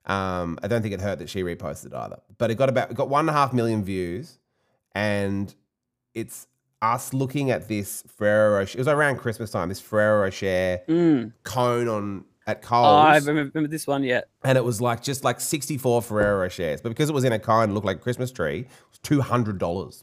um, 0.07 0.59
I 0.63 0.69
don't 0.69 0.81
think 0.83 0.95
it 0.95 1.01
hurt 1.01 1.19
that 1.21 1.29
she 1.29 1.43
reposted 1.43 1.95
either. 1.95 2.19
But 2.39 2.51
it 2.51 2.57
got 2.57 2.69
about 2.69 2.91
it 2.91 2.97
got 2.97 3.09
one 3.09 3.21
and 3.21 3.31
a 3.31 3.33
half 3.33 3.53
million 3.53 3.85
views, 3.85 4.39
and 4.95 5.55
it's 6.15 6.47
us 6.81 7.13
looking 7.13 7.51
at 7.51 7.69
this 7.69 8.05
Ferrero. 8.17 8.59
Rocher- 8.59 8.79
It 8.79 8.81
was 8.81 8.89
around 8.89 9.19
Christmas 9.19 9.51
time. 9.51 9.69
This 9.69 9.81
Ferrero 9.81 10.23
Rocher 10.23 10.81
Mm. 10.89 11.33
cone 11.43 11.89
on 11.89 12.25
at 12.49 12.65
Oh, 12.71 12.85
I 12.97 13.17
remember, 13.19 13.51
remember 13.55 13.69
this 13.69 13.87
one 13.87 14.03
yet. 14.03 14.29
and 14.43 14.59
it 14.59 14.65
was 14.65 14.81
like 14.81 15.03
just 15.03 15.23
like 15.23 15.39
64 15.41 16.03
Ferrero 16.03 16.45
Rochers. 16.47 16.83
But 16.83 16.89
because 16.89 17.09
it 17.11 17.13
was 17.13 17.23
in 17.25 17.33
a 17.33 17.39
cone 17.39 17.65
and 17.65 17.75
looked 17.75 17.87
like 17.87 17.99
a 17.99 18.01
Christmas 18.01 18.33
tree, 18.33 18.61
it 18.61 18.67
was 18.91 18.99
$200. 19.23 20.03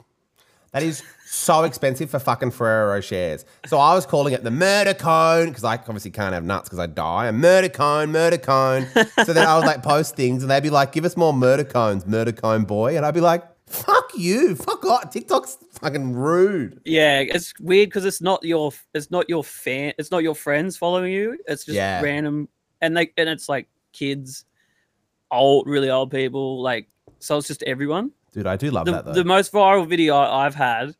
That 0.71 0.83
is 0.83 1.03
so 1.25 1.63
expensive 1.69 2.09
for 2.09 2.19
fucking 2.19 2.51
Ferrero 2.51 2.97
Rochers. 2.99 3.45
So 3.65 3.77
I 3.79 3.93
was 3.95 4.05
calling 4.05 4.33
it 4.33 4.43
the 4.43 4.51
murder 4.51 4.93
cone 4.93 5.47
because 5.49 5.63
I 5.63 5.75
obviously 5.75 6.11
can't 6.11 6.33
have 6.33 6.43
nuts 6.43 6.69
because 6.69 6.79
I 6.79 6.85
die. 6.87 7.27
A 7.27 7.31
murder 7.31 7.69
cone, 7.69 8.11
murder 8.11 8.37
cone. 8.37 8.87
So 9.25 9.33
then 9.33 9.47
I 9.47 9.57
would 9.57 9.65
like 9.65 9.83
post 9.83 10.15
things 10.15 10.43
and 10.43 10.51
they'd 10.51 10.63
be 10.63 10.69
like, 10.69 10.91
give 10.91 11.05
us 11.05 11.17
more 11.17 11.33
murder 11.33 11.63
cones, 11.63 12.05
murder 12.05 12.31
cone 12.31 12.65
boy. 12.65 12.95
And 12.97 13.05
I'd 13.05 13.13
be 13.13 13.21
like, 13.21 13.43
fuck 13.67 14.11
you, 14.17 14.55
fuck 14.55 14.85
off. 14.85 15.11
TikTok's 15.11 15.57
fucking 15.79 16.13
rude. 16.13 16.81
Yeah, 16.85 17.19
it's 17.19 17.53
weird 17.59 17.89
because 17.89 18.05
it's 18.05 18.21
not 18.21 18.43
your 18.43 18.71
it's 18.93 19.11
not 19.11 19.29
your 19.29 19.43
fan 19.43 19.93
it's 19.97 20.11
not 20.11 20.23
your 20.23 20.35
friends 20.35 20.77
following 20.77 21.11
you. 21.13 21.37
It's 21.47 21.65
just 21.65 21.75
Yeah. 21.75 22.01
random 22.01 22.47
and 22.81 22.95
they 22.95 23.11
and 23.17 23.29
it's 23.29 23.47
like 23.49 23.67
kids, 23.93 24.45
old 25.31 25.67
really 25.67 25.89
old 25.89 26.11
people, 26.11 26.61
like 26.61 26.87
so 27.19 27.37
it's 27.37 27.47
just 27.47 27.63
everyone. 27.63 28.11
Dude, 28.33 28.47
I 28.47 28.55
do 28.57 28.69
love 28.71 28.85
The, 28.85 28.91
that 28.91 29.05
though. 29.05 29.13
the 29.13 29.23
most 29.23 29.51
viral 29.53 29.87
video 29.87 30.15
I've 30.17 30.55
had 30.55 30.95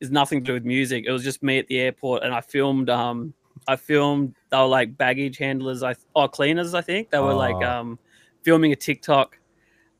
is 0.00 0.10
nothing 0.10 0.40
to 0.40 0.46
do 0.46 0.52
with 0.54 0.64
music. 0.64 1.04
It 1.06 1.12
was 1.12 1.22
just 1.22 1.42
me 1.42 1.58
at 1.58 1.68
the 1.68 1.78
airport 1.78 2.24
and 2.24 2.34
I 2.34 2.40
filmed 2.40 2.90
um 2.90 3.32
I 3.68 3.76
filmed 3.76 4.34
they 4.50 4.56
were 4.56 4.64
like 4.64 4.96
baggage 4.96 5.38
handlers 5.38 5.82
I 5.82 5.94
or 6.14 6.28
cleaners 6.28 6.74
I 6.74 6.80
think. 6.80 7.10
They 7.10 7.18
were 7.20 7.34
like 7.34 7.54
Oh. 7.56 7.70
um 7.70 7.98
filming 8.42 8.72
a 8.72 8.76
TikTok 8.76 9.38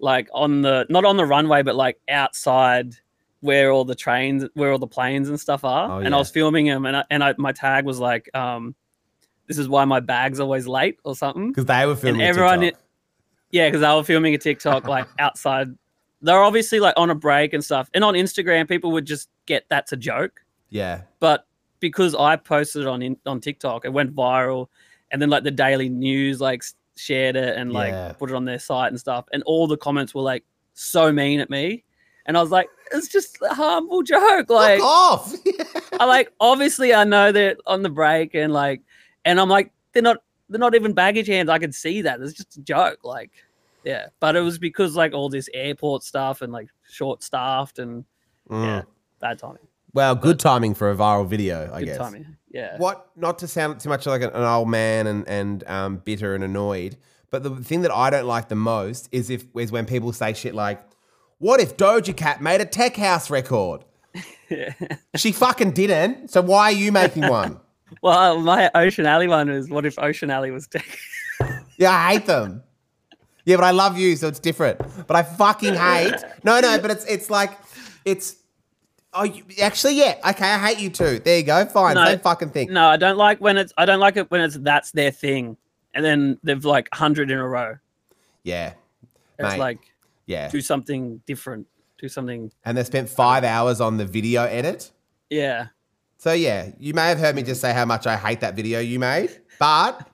like 0.00 0.28
on 0.34 0.62
the 0.62 0.84
not 0.88 1.04
on 1.04 1.16
the 1.16 1.24
runway 1.24 1.62
but 1.62 1.76
like 1.76 2.00
outside 2.08 2.96
where 3.42 3.70
all 3.70 3.84
the 3.84 3.94
trains 3.94 4.44
where 4.54 4.72
all 4.72 4.78
the 4.78 4.86
planes 4.86 5.28
and 5.28 5.38
stuff 5.38 5.64
are 5.64 5.90
Oh, 5.90 5.96
and 5.98 6.08
yeah. 6.08 6.14
I 6.14 6.18
was 6.18 6.30
filming 6.30 6.66
them 6.66 6.86
and 6.86 6.96
I, 6.96 7.04
and 7.10 7.22
I, 7.22 7.34
my 7.38 7.52
tag 7.52 7.84
was 7.84 7.98
like 8.00 8.28
um 8.34 8.74
this 9.48 9.58
is 9.58 9.68
why 9.68 9.84
my 9.84 10.00
bag's 10.00 10.40
always 10.40 10.66
late 10.66 10.98
or 11.04 11.14
something 11.14 11.48
Because 11.48 11.66
they 11.66 11.84
were 11.84 11.94
filming 11.96 12.20
And 12.22 12.28
everyone 12.30 12.60
TikTok. 12.60 12.80
yeah 13.50 13.68
because 13.68 13.80
they 13.82 13.92
were 13.94 14.04
filming 14.04 14.34
a 14.34 14.38
TikTok 14.38 14.86
like 14.88 15.06
outside 15.18 15.68
they're 16.22 16.42
obviously 16.42 16.78
like 16.80 16.94
on 16.96 17.10
a 17.10 17.14
break 17.14 17.52
and 17.52 17.62
stuff 17.64 17.90
and 17.94 18.02
on 18.04 18.14
Instagram 18.14 18.66
people 18.68 18.92
would 18.92 19.04
just 19.06 19.28
get 19.46 19.64
that's 19.68 19.92
a 19.92 19.96
joke 19.96 20.40
yeah. 20.70 21.02
but 21.20 21.46
because 21.80 22.14
I 22.14 22.36
posted 22.36 22.82
it 22.82 22.88
on 22.88 23.02
in, 23.02 23.16
on 23.26 23.40
TikTok, 23.40 23.84
it 23.84 23.92
went 23.92 24.14
viral, 24.14 24.68
and 25.10 25.20
then 25.20 25.28
like 25.30 25.42
the 25.42 25.50
Daily 25.50 25.88
News 25.88 26.40
like 26.40 26.62
shared 26.96 27.34
it 27.34 27.56
and 27.56 27.72
like 27.72 27.90
Yeah. 27.90 28.12
put 28.12 28.30
it 28.30 28.36
on 28.36 28.44
their 28.44 28.60
site 28.60 28.92
and 28.92 29.00
stuff, 29.00 29.24
and 29.32 29.42
all 29.46 29.66
the 29.66 29.76
comments 29.76 30.14
were 30.14 30.22
like 30.22 30.44
so 30.74 31.10
mean 31.10 31.40
at 31.40 31.50
me, 31.50 31.82
and 32.24 32.38
I 32.38 32.40
was 32.40 32.52
like, 32.52 32.68
it's 32.92 33.08
just 33.08 33.38
a 33.42 33.54
harmful 33.54 34.02
joke, 34.02 34.50
like 34.50 34.80
Fuck 34.80 34.86
off. 34.88 35.34
I 36.00 36.04
like 36.04 36.32
obviously 36.40 36.92
I 36.94 37.04
know 37.04 37.32
they're 37.32 37.56
on 37.66 37.82
the 37.82 37.90
break 37.90 38.34
and 38.34 38.52
like, 38.52 38.82
and 39.24 39.40
I'm 39.40 39.48
like 39.48 39.72
they're 39.92 40.02
not 40.02 40.18
they're 40.48 40.58
not 40.60 40.74
even 40.74 40.92
baggage 40.92 41.28
hands. 41.28 41.48
I 41.48 41.58
can 41.58 41.72
see 41.72 42.02
that 42.02 42.20
it's 42.20 42.32
just 42.34 42.56
a 42.56 42.60
joke, 42.62 42.98
like 43.04 43.30
yeah, 43.84 44.06
but 44.20 44.36
it 44.36 44.40
was 44.40 44.58
because 44.58 44.94
like 44.96 45.12
all 45.12 45.28
this 45.28 45.48
airport 45.54 46.02
stuff 46.04 46.40
and 46.42 46.52
like 46.52 46.68
short 46.90 47.22
staffed 47.22 47.78
and 47.78 48.04
Mm. 48.50 48.64
yeah, 48.64 48.82
bad 49.20 49.38
timing, 49.38 49.58
Well, 49.94 50.16
good 50.16 50.40
timing 50.40 50.74
for 50.74 50.90
a 50.90 50.96
viral 50.96 51.26
video, 51.28 51.70
I 51.72 51.78
good 51.78 51.86
guess. 51.86 51.96
timing, 51.98 52.36
yeah. 52.50 52.76
What? 52.76 53.08
Not 53.14 53.38
to 53.38 53.48
sound 53.48 53.78
too 53.78 53.88
much 53.88 54.04
like 54.04 54.20
an, 54.20 54.30
an 54.30 54.42
old 54.42 54.68
man 54.68 55.06
and 55.06 55.26
and 55.28 55.64
um, 55.68 55.96
bitter 55.98 56.34
and 56.34 56.42
annoyed, 56.42 56.96
but 57.30 57.44
the 57.44 57.50
thing 57.56 57.82
that 57.82 57.92
I 57.92 58.10
don't 58.10 58.26
like 58.26 58.48
the 58.48 58.56
most 58.56 59.08
is 59.12 59.30
if 59.30 59.44
is 59.56 59.70
when 59.70 59.86
people 59.86 60.12
say 60.12 60.32
shit 60.34 60.54
like, 60.56 60.82
"What 61.42 61.60
if 61.60 61.76
Doja 61.76 62.16
Cat 62.16 62.40
made 62.40 62.60
a 62.60 62.64
tech 62.64 62.96
house 62.96 63.28
record?" 63.30 63.84
She 65.16 65.32
fucking 65.32 65.72
didn't. 65.72 66.28
So 66.30 66.40
why 66.42 66.64
are 66.64 66.72
you 66.72 66.92
making 66.92 67.26
one? 67.28 67.58
Well, 68.00 68.40
my 68.40 68.70
Ocean 68.74 69.04
Alley 69.04 69.28
one 69.28 69.50
is 69.50 69.68
what 69.68 69.84
if 69.84 69.98
Ocean 69.98 70.30
Alley 70.30 70.50
was 70.50 70.66
tech? 70.66 70.86
Yeah, 71.76 71.90
I 71.90 72.12
hate 72.14 72.24
them. 72.26 72.62
Yeah, 73.44 73.56
but 73.56 73.64
I 73.64 73.70
love 73.72 73.98
you, 73.98 74.16
so 74.16 74.28
it's 74.28 74.38
different. 74.38 74.78
But 75.06 75.14
I 75.16 75.22
fucking 75.22 75.74
hate. 75.74 76.14
No, 76.44 76.60
no, 76.60 76.78
but 76.78 76.90
it's 76.90 77.04
it's 77.04 77.28
like 77.28 77.50
it's. 78.06 78.36
Oh, 79.12 79.24
you, 79.24 79.42
actually, 79.60 79.94
yeah. 79.96 80.14
Okay, 80.30 80.46
I 80.50 80.58
hate 80.68 80.78
you 80.80 80.88
too. 80.88 81.18
There 81.18 81.36
you 81.36 81.42
go. 81.42 81.64
Fine, 81.66 81.96
No. 81.96 82.04
same 82.06 82.18
fucking 82.20 82.50
thing. 82.50 82.72
No, 82.72 82.86
I 82.86 82.96
don't 82.96 83.18
like 83.18 83.40
when 83.42 83.58
it's 83.58 83.72
I 83.76 83.84
don't 83.84 84.00
like 84.00 84.16
it 84.16 84.30
when 84.30 84.40
it's 84.40 84.56
that's 84.56 84.92
their 84.92 85.10
thing, 85.10 85.56
and 85.92 86.02
then 86.04 86.38
they've 86.42 86.64
like 86.64 86.88
hundred 86.94 87.30
in 87.30 87.38
a 87.38 87.46
row. 87.46 87.76
Yeah, 88.42 88.72
It's 89.38 89.50
Mate. 89.50 89.58
like 89.58 89.78
yeah. 90.26 90.48
do 90.48 90.60
something 90.60 91.20
different, 91.26 91.66
do 91.98 92.08
something. 92.08 92.52
And 92.64 92.76
they 92.76 92.84
spent 92.84 93.08
five 93.08 93.44
hours 93.44 93.80
on 93.80 93.96
the 93.96 94.04
video 94.04 94.44
edit. 94.44 94.90
Yeah, 95.30 95.68
So 96.18 96.32
yeah, 96.32 96.70
you 96.78 96.92
may 96.94 97.08
have 97.08 97.18
heard 97.18 97.34
me 97.34 97.42
just 97.42 97.60
say 97.60 97.72
how 97.72 97.84
much 97.86 98.06
I 98.06 98.16
hate 98.16 98.40
that 98.40 98.54
video 98.54 98.80
you 98.80 98.98
made, 98.98 99.40
but 99.58 100.08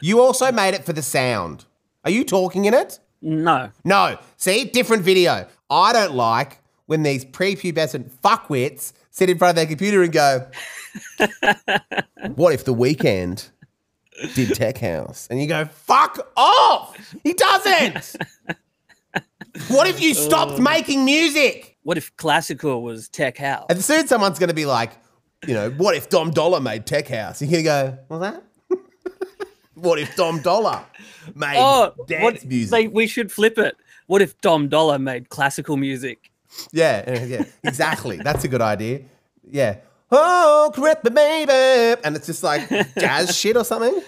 you 0.00 0.20
also 0.20 0.52
made 0.52 0.74
it 0.74 0.84
for 0.84 0.92
the 0.92 1.02
sound. 1.02 1.64
Are 2.04 2.10
you 2.10 2.24
talking 2.24 2.64
in 2.66 2.74
it? 2.74 2.98
no, 3.22 3.70
No. 3.84 4.18
See, 4.36 4.64
different 4.64 5.04
video. 5.04 5.46
I 5.70 5.92
don't 5.92 6.14
like 6.14 6.58
when 6.86 7.02
these 7.02 7.24
prepubescent 7.24 8.10
fuckwits 8.22 8.92
sit 9.10 9.30
in 9.30 9.38
front 9.38 9.50
of 9.50 9.56
their 9.56 9.66
computer 9.66 10.02
and 10.02 10.12
go, 10.12 10.50
"What 12.34 12.52
if 12.52 12.64
the 12.64 12.74
Weeknd 12.74 13.48
did 14.34 14.54
Tech 14.54 14.78
House?" 14.78 15.28
And 15.30 15.40
you 15.40 15.46
go, 15.46 15.64
"Fuck 15.64 16.30
off! 16.36 17.14
He 17.22 17.32
doesn't." 17.32 18.16
What 19.68 19.86
if 19.86 20.00
you 20.00 20.14
stopped 20.28 20.52
oh. 20.52 20.60
making 20.60 21.04
music? 21.04 21.72
what 21.82 21.98
if 21.98 22.14
classical 22.16 22.82
was 22.82 23.08
tech 23.08 23.38
house? 23.38 23.66
And 23.68 23.82
soon 23.82 24.06
someone's 24.06 24.38
going 24.38 24.48
to 24.48 24.54
be 24.54 24.66
like, 24.66 24.92
you 25.46 25.54
know, 25.54 25.70
what 25.70 25.96
if 25.96 26.08
Dom 26.08 26.30
Dolla 26.30 26.60
made 26.60 26.86
Tech 26.86 27.08
House? 27.08 27.42
You're 27.42 27.62
going 27.62 27.64
to 27.64 27.96
go, 27.96 27.98
what's 28.08 28.22
that? 28.22 29.48
what 29.74 29.98
if 29.98 30.14
Dom 30.14 30.40
Dolla 30.40 30.86
made 31.34 31.56
Oh, 31.56 31.94
dance 32.06 32.22
what, 32.22 32.44
music? 32.44 32.70
they, 32.70 32.88
we 32.88 33.06
should 33.06 33.32
flip 33.32 33.58
it. 33.58 33.76
What 34.06 34.22
if 34.22 34.40
Dom 34.40 34.68
Dolla 34.68 34.98
made 34.98 35.28
classical 35.28 35.76
music? 35.76 36.30
yeah, 36.72 37.02
yeah, 37.10 37.24
yeah, 37.24 37.44
exactly. 37.64 38.18
That's 38.18 38.44
a 38.44 38.48
good 38.48 38.60
idea. 38.60 39.00
Yeah. 39.50 39.78
Oh, 40.10 40.70
me, 40.76 41.10
baby. 41.10 42.00
And 42.04 42.14
it's 42.14 42.26
just 42.26 42.42
like 42.42 42.68
jazz 42.98 43.36
shit 43.36 43.56
or 43.56 43.64
something. 43.64 44.02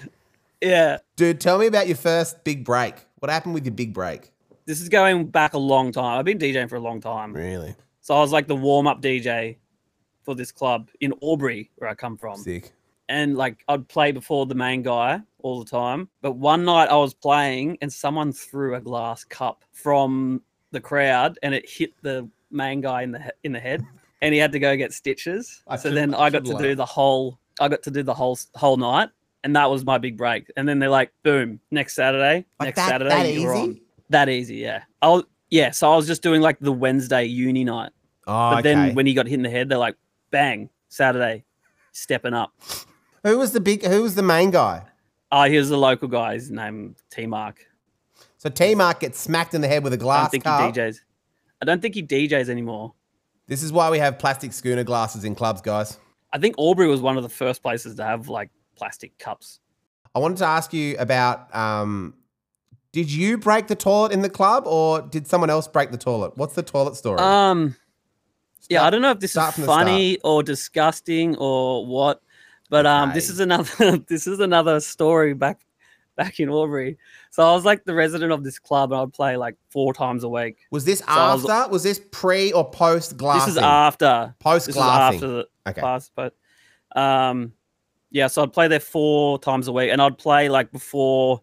Yeah. 0.60 0.98
Dude, 1.16 1.40
tell 1.40 1.58
me 1.58 1.66
about 1.66 1.86
your 1.86 1.96
first 1.96 2.44
big 2.44 2.64
break. 2.64 2.94
What 3.18 3.30
happened 3.30 3.54
with 3.54 3.64
your 3.64 3.74
big 3.74 3.94
break? 3.94 4.30
This 4.66 4.80
is 4.80 4.88
going 4.88 5.26
back 5.26 5.54
a 5.54 5.58
long 5.58 5.92
time. 5.92 6.18
I've 6.18 6.24
been 6.24 6.38
DJing 6.38 6.68
for 6.68 6.76
a 6.76 6.80
long 6.80 7.00
time. 7.00 7.32
Really? 7.34 7.74
So 8.00 8.14
I 8.14 8.20
was 8.20 8.32
like 8.32 8.46
the 8.48 8.56
warm 8.56 8.86
up 8.86 9.02
DJ 9.02 9.56
for 10.22 10.34
this 10.34 10.50
club 10.52 10.88
in 11.00 11.12
Albury, 11.22 11.70
where 11.76 11.90
I 11.90 11.94
come 11.94 12.16
from. 12.16 12.36
Sick. 12.38 12.72
And 13.08 13.36
like 13.36 13.62
I'd 13.68 13.86
play 13.88 14.12
before 14.12 14.46
the 14.46 14.54
main 14.54 14.82
guy 14.82 15.20
all 15.40 15.62
the 15.62 15.70
time. 15.70 16.08
But 16.22 16.32
one 16.32 16.64
night 16.64 16.88
I 16.88 16.96
was 16.96 17.12
playing 17.12 17.76
and 17.82 17.92
someone 17.92 18.32
threw 18.32 18.74
a 18.74 18.80
glass 18.80 19.24
cup 19.24 19.64
from 19.72 20.40
the 20.70 20.80
crowd 20.80 21.38
and 21.42 21.54
it 21.54 21.68
hit 21.68 21.92
the 22.02 22.28
main 22.50 22.80
guy 22.80 23.02
in 23.02 23.12
the 23.12 23.34
in 23.42 23.52
the 23.52 23.60
head 23.60 23.84
and 24.22 24.32
he 24.32 24.40
had 24.40 24.52
to 24.52 24.58
go 24.58 24.74
get 24.76 24.94
stitches. 24.94 25.62
I 25.68 25.76
so 25.76 25.88
should- 25.90 25.96
then 25.98 26.14
I 26.14 26.24
I 26.24 26.30
got 26.30 26.46
should 26.46 26.56
to 26.56 26.62
do 26.62 26.74
the 26.74 26.86
whole 26.86 27.38
I 27.60 27.68
got 27.68 27.82
to 27.82 27.90
do 27.90 28.02
the 28.02 28.14
whole 28.14 28.38
whole 28.54 28.78
night 28.78 29.10
and 29.44 29.54
that 29.56 29.70
was 29.70 29.84
my 29.84 29.98
big 29.98 30.16
break. 30.16 30.50
And 30.56 30.66
then 30.66 30.78
they're 30.78 30.88
like, 30.88 31.12
boom, 31.22 31.60
next 31.70 31.94
Saturday, 31.96 32.46
Like 32.58 32.68
next 32.68 32.76
that- 32.76 32.88
Saturday 32.88 33.10
that 33.10 33.34
you're 33.40 33.54
easy? 33.54 33.62
on. 33.62 33.80
That 34.14 34.28
easy, 34.28 34.56
yeah. 34.58 34.84
I'll 35.02 35.24
yeah, 35.50 35.72
so 35.72 35.92
I 35.92 35.96
was 35.96 36.06
just 36.06 36.22
doing 36.22 36.40
like 36.40 36.60
the 36.60 36.70
Wednesday 36.70 37.24
uni 37.24 37.64
night. 37.64 37.90
Oh, 38.28 38.50
But 38.52 38.58
okay. 38.60 38.62
then 38.74 38.94
when 38.94 39.06
he 39.06 39.12
got 39.14 39.26
hit 39.26 39.34
in 39.34 39.42
the 39.42 39.50
head, 39.50 39.68
they're 39.68 39.76
like, 39.76 39.96
bang, 40.30 40.70
Saturday, 40.88 41.44
stepping 41.90 42.32
up. 42.32 42.52
who 43.24 43.36
was 43.38 43.50
the 43.50 43.58
big? 43.58 43.84
Who 43.84 44.02
was 44.02 44.14
the 44.14 44.22
main 44.22 44.52
guy? 44.52 44.84
Oh, 45.32 45.42
he 45.42 45.58
was 45.58 45.68
the 45.68 45.76
local 45.76 46.06
guy. 46.06 46.34
His 46.34 46.48
name 46.48 46.94
T 47.10 47.26
Mark. 47.26 47.66
So 48.38 48.48
T 48.48 48.76
Mark 48.76 49.00
gets 49.00 49.18
smacked 49.18 49.52
in 49.52 49.62
the 49.62 49.66
head 49.68 49.82
with 49.82 49.92
a 49.92 49.96
glass 49.96 50.18
I 50.18 50.22
don't 50.22 50.30
think 50.30 50.44
cup. 50.44 50.60
he 50.76 50.80
DJs. 50.80 51.00
I 51.60 51.64
don't 51.64 51.82
think 51.82 51.94
he 51.96 52.02
DJs 52.04 52.48
anymore. 52.48 52.94
This 53.48 53.64
is 53.64 53.72
why 53.72 53.90
we 53.90 53.98
have 53.98 54.20
plastic 54.20 54.52
schooner 54.52 54.84
glasses 54.84 55.24
in 55.24 55.34
clubs, 55.34 55.60
guys. 55.60 55.98
I 56.32 56.38
think 56.38 56.54
Albury 56.56 56.86
was 56.86 57.00
one 57.00 57.16
of 57.16 57.24
the 57.24 57.28
first 57.28 57.62
places 57.62 57.96
to 57.96 58.04
have 58.04 58.28
like 58.28 58.50
plastic 58.76 59.18
cups. 59.18 59.58
I 60.14 60.20
wanted 60.20 60.38
to 60.38 60.46
ask 60.46 60.72
you 60.72 60.96
about 61.00 61.52
um, 61.52 62.14
did 62.94 63.10
you 63.10 63.36
break 63.36 63.66
the 63.66 63.74
toilet 63.74 64.12
in 64.12 64.22
the 64.22 64.30
club 64.30 64.68
or 64.68 65.02
did 65.02 65.26
someone 65.26 65.50
else 65.50 65.66
break 65.66 65.90
the 65.90 65.98
toilet? 65.98 66.36
What's 66.36 66.54
the 66.54 66.62
toilet 66.62 66.94
story? 66.94 67.18
Um, 67.18 67.74
yeah, 68.70 68.84
I 68.84 68.90
don't 68.90 69.02
know 69.02 69.10
if 69.10 69.18
this 69.18 69.34
is 69.36 69.42
from 69.52 69.62
the 69.62 69.66
funny 69.66 70.18
or 70.22 70.44
disgusting 70.44 71.36
or 71.36 71.84
what, 71.84 72.22
but 72.70 72.86
um, 72.86 73.12
this 73.12 73.28
is 73.28 73.40
another 73.40 73.98
this 74.08 74.28
is 74.28 74.38
another 74.38 74.78
story 74.78 75.34
back 75.34 75.60
back 76.16 76.38
in 76.38 76.48
Albury. 76.48 76.96
So 77.32 77.42
I 77.42 77.52
was 77.52 77.64
like 77.64 77.84
the 77.84 77.94
resident 77.94 78.30
of 78.30 78.44
this 78.44 78.60
club, 78.60 78.92
and 78.92 79.00
I'd 79.00 79.12
play 79.12 79.36
like 79.36 79.56
four 79.70 79.92
times 79.92 80.22
a 80.22 80.28
week. 80.28 80.58
was 80.70 80.84
this 80.84 81.02
I 81.08 81.34
was- 81.34 81.44
after? 81.48 81.72
Was, 81.72 81.82
this 81.82 82.00
pre 82.12 82.52
or 82.52 82.70
post 82.70 83.16
glassing? 83.16 83.40
This 83.40 83.56
is 83.56 83.58
after. 83.58 84.34
Post 84.38 84.66
This 84.66 84.76
glassing. 84.76 85.16
after 85.16 85.26
the 85.28 85.48
Okay. 85.66 85.80
class, 85.80 86.12
but 86.14 86.34
um, 86.94 87.52
yeah. 88.12 88.28
So 88.28 88.44
I'd 88.44 88.52
play 88.52 88.68
there 88.68 88.78
four 88.78 89.40
times 89.40 89.66
a 89.66 89.72
week, 89.72 89.90
and 89.90 90.00
I'd 90.00 90.16
play 90.16 90.48
like 90.48 90.70
before 90.70 91.40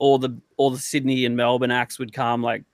all 0.00 0.18
the 0.18 0.36
all 0.56 0.70
the 0.70 0.78
Sydney 0.78 1.24
and 1.26 1.36
Melbourne 1.36 1.70
acts 1.70 1.98
would 2.00 2.12
come, 2.12 2.42
like 2.42 2.64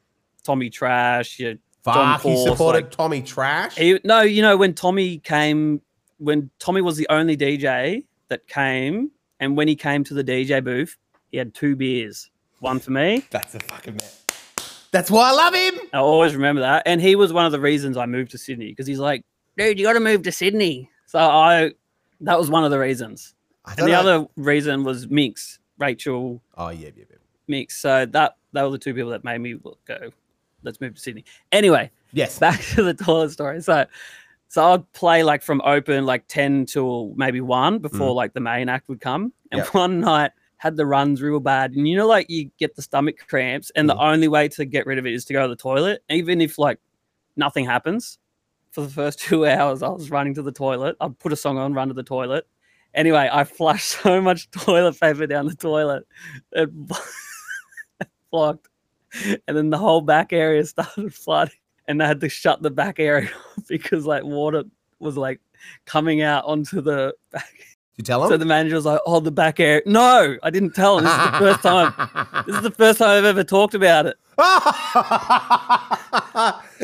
Tommy 0.45 0.71
Trash. 0.71 1.37
John 1.39 1.59
Fuck, 1.83 2.25
you 2.25 2.33
Force, 2.35 2.45
supported 2.51 2.85
like- 2.85 2.91
Tommy 2.91 3.23
Trash? 3.23 3.77
he, 3.77 4.01
no, 4.03 4.23
you 4.23 4.41
know 4.43 4.57
when 4.57 4.73
Tommy 4.75 5.19
came, 5.19 5.81
when 6.19 6.51
Tommy 6.59 6.81
was 6.81 6.97
the 6.97 7.07
only 7.11 7.37
DJ 7.37 8.05
that 8.29 8.49
came, 8.49 9.11
and 9.39 9.57
when 9.57 9.69
he 9.69 9.77
came 9.77 10.03
to 10.05 10.15
the 10.15 10.25
DJ 10.25 10.65
booth, 10.65 10.97
he 11.31 11.37
had 11.37 11.55
two 11.55 11.77
beers, 11.77 12.31
one 12.61 12.81
for 12.81 12.91
me. 12.93 13.25
That's 13.31 13.55
a 13.55 13.61
fucking 13.61 13.97
man. 13.97 14.09
That's 14.91 15.11
why 15.11 15.29
I 15.29 15.33
love 15.33 15.55
him. 15.55 15.75
I 15.93 15.99
always 15.99 16.35
remember 16.35 16.63
that, 16.63 16.83
and 16.87 17.01
he 17.01 17.15
was 17.17 17.33
one 17.33 17.45
of 17.47 17.53
the 17.53 17.61
reasons 17.61 17.97
I 17.97 18.07
moved 18.07 18.31
to 18.33 18.39
Sydney 18.39 18.69
because 18.69 18.87
he's 18.89 18.99
like, 18.99 19.25
dude, 19.57 19.79
you 19.79 19.85
got 19.85 19.93
to 19.93 20.01
move 20.01 20.23
to 20.23 20.33
Sydney. 20.33 20.91
So 21.07 21.19
I, 21.21 21.73
that 22.23 22.39
was 22.39 22.51
one 22.51 22.65
of 22.65 22.71
the 22.73 22.79
reasons. 22.81 23.35
And 23.67 23.77
the 23.79 23.87
know- 23.87 24.01
other 24.01 24.27
reason 24.37 24.83
was 24.85 25.09
Minx, 25.09 25.59
Rachel 25.79 26.43
Oh 26.57 26.69
yeah, 26.71 26.91
yeah, 26.97 27.05
yeah. 27.11 27.17
Mix. 27.49 27.81
So 27.81 28.07
that 28.07 28.37
that 28.53 28.63
were 28.63 28.71
the 28.71 28.79
two 28.79 28.95
people 28.95 29.11
that 29.11 29.25
made 29.25 29.39
me 29.39 29.57
go, 29.87 30.11
let's 30.63 30.81
move 30.81 30.95
to 30.95 31.01
Sydney. 31.01 31.25
Anyway, 31.53 31.91
Yes. 32.13 32.39
back 32.39 32.61
to 32.75 32.83
the 32.83 32.95
toilet 32.95 33.31
story. 33.31 33.61
So 33.63 33.87
so 34.49 34.73
I'd 34.73 34.93
play 34.93 35.23
like 35.23 35.43
from 35.43 35.61
open 35.65 36.07
like 36.07 36.27
10 36.29 36.67
till 36.67 37.13
maybe 37.17 37.41
one 37.41 37.79
before 37.79 38.09
mm-hmm. 38.09 38.17
like 38.17 38.33
the 38.35 38.41
main 38.41 38.69
act 38.69 38.89
would 38.89 39.01
come. 39.01 39.33
And 39.51 39.59
Yep. 39.61 39.75
one 39.75 40.01
night 40.01 40.33
had 40.59 40.77
the 40.77 40.87
runs 40.87 41.23
real 41.23 41.41
bad. 41.41 41.73
And 41.73 41.87
you 41.87 41.97
know, 41.97 42.07
like 42.07 42.31
you 42.31 42.51
get 42.59 42.75
the 42.77 42.83
stomach 42.83 43.17
cramps, 43.29 43.71
and 43.77 43.89
the 43.89 43.95
mm-hmm. 43.95 44.03
only 44.03 44.29
way 44.29 44.49
to 44.49 44.65
get 44.65 44.87
rid 44.87 44.99
of 44.99 45.07
it 45.07 45.13
is 45.13 45.25
to 45.27 45.33
go 45.33 45.43
to 45.43 45.49
the 45.49 45.57
toilet, 45.57 46.03
even 46.11 46.41
if 46.41 46.59
like 46.59 46.79
nothing 47.37 47.65
happens. 47.65 48.19
For 48.73 48.83
the 48.83 48.89
first 48.91 49.19
two 49.29 49.47
hours, 49.47 49.83
I 49.83 49.89
was 49.89 50.11
running 50.11 50.35
to 50.35 50.43
the 50.43 50.53
toilet. 50.53 50.97
I'd 51.01 51.19
put 51.19 51.33
a 51.33 51.37
song 51.37 51.59
on, 51.59 51.75
run 51.75 51.89
to 51.89 51.95
the 51.95 52.03
toilet. 52.03 52.47
Anyway, 52.97 53.29
I 53.31 53.45
flushed 53.45 53.89
so 54.03 54.21
much 54.21 54.51
toilet 54.51 54.99
paper 54.99 55.27
down 55.27 55.47
the 55.47 55.55
toilet, 55.55 56.05
it 56.53 56.71
blocked. 58.33 58.69
And 59.47 59.57
then 59.57 59.71
the 59.71 59.79
whole 59.79 60.01
back 60.01 60.33
area 60.33 60.65
started 60.67 61.15
flooding 61.15 61.55
and 61.87 62.01
they 62.01 62.07
had 62.07 62.21
to 62.21 62.29
shut 62.29 62.63
the 62.63 62.71
back 62.71 62.99
area 62.99 63.31
off 63.57 63.69
because 63.69 64.05
like 64.07 64.25
water 64.25 64.65
was 64.99 65.17
like 65.17 65.41
coming 65.85 66.23
out 66.23 66.45
onto 66.45 66.81
the 66.81 67.15
back. 67.31 67.76
You 67.97 68.05
tell 68.05 68.23
him? 68.23 68.29
So 68.29 68.37
the 68.37 68.45
manager 68.45 68.75
was 68.75 68.85
like, 68.85 69.01
"Oh, 69.07 69.21
the 69.21 69.31
back 69.31 69.59
area." 69.59 69.81
No, 69.87 70.37
I 70.43 70.51
didn't 70.51 70.75
tell 70.75 70.99
him. 70.99 71.05
This 71.05 71.15
is 71.15 71.25
the 71.25 71.39
first 71.39 71.63
time. 71.63 72.45
This 72.47 72.57
is 72.57 72.63
the 72.63 72.71
first 72.71 72.99
time 72.99 73.19
I've 73.19 73.25
ever 73.25 73.43
talked 73.43 73.75
about 73.75 74.05
it. 74.05 74.17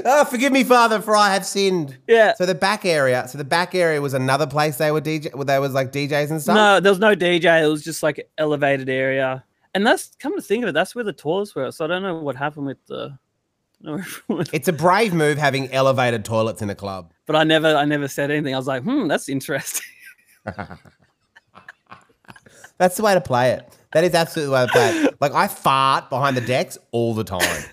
oh, 0.04 0.26
forgive 0.30 0.52
me, 0.52 0.64
Father, 0.64 1.02
for 1.02 1.14
I 1.14 1.34
have 1.34 1.44
sinned. 1.44 1.98
Yeah. 2.08 2.34
So 2.36 2.46
the 2.46 2.54
back 2.54 2.86
area, 2.86 3.28
so 3.28 3.36
the 3.36 3.44
back 3.44 3.74
area 3.74 4.00
was 4.00 4.14
another 4.14 4.46
place 4.46 4.78
they 4.78 4.90
were 4.90 5.02
DJ, 5.02 5.34
where 5.34 5.44
there 5.44 5.60
was 5.60 5.74
like 5.74 5.92
DJs 5.92 6.30
and 6.30 6.40
stuff. 6.40 6.54
No, 6.54 6.80
there 6.80 6.90
was 6.90 6.98
no 6.98 7.14
DJ. 7.14 7.62
It 7.62 7.68
was 7.68 7.84
just 7.84 8.02
like 8.02 8.26
elevated 8.38 8.88
area. 8.88 9.44
And 9.74 9.86
that's 9.86 10.16
come 10.18 10.34
to 10.34 10.42
think 10.42 10.64
of 10.64 10.70
it, 10.70 10.72
that's 10.72 10.94
where 10.94 11.04
the 11.04 11.12
toilets 11.12 11.54
were. 11.54 11.70
So 11.72 11.84
I 11.84 11.88
don't 11.88 12.02
know 12.02 12.16
what 12.16 12.36
happened 12.36 12.66
with 12.66 12.84
the. 12.86 13.18
I 13.82 13.86
don't 13.86 14.06
know. 14.28 14.44
It's 14.52 14.68
a 14.68 14.72
brave 14.72 15.12
move 15.12 15.36
having 15.36 15.70
elevated 15.72 16.24
toilets 16.24 16.62
in 16.62 16.70
a 16.70 16.74
club. 16.74 17.12
but 17.26 17.36
I 17.36 17.44
never, 17.44 17.74
I 17.74 17.84
never 17.84 18.08
said 18.08 18.30
anything. 18.30 18.54
I 18.54 18.56
was 18.58 18.66
like, 18.66 18.82
hmm, 18.82 19.08
that's 19.08 19.28
interesting. 19.28 19.84
That's 22.82 22.96
the 22.96 23.04
way 23.04 23.14
to 23.14 23.20
play 23.20 23.52
it. 23.52 23.78
That 23.92 24.02
is 24.02 24.12
absolutely 24.12 24.48
the 24.48 24.54
way 24.54 24.66
to 24.66 24.72
play 24.72 24.88
it. 25.04 25.16
Like 25.20 25.32
I 25.34 25.46
fart 25.46 26.10
behind 26.10 26.36
the 26.36 26.40
decks 26.40 26.78
all 26.90 27.14
the 27.14 27.22
time, 27.22 27.64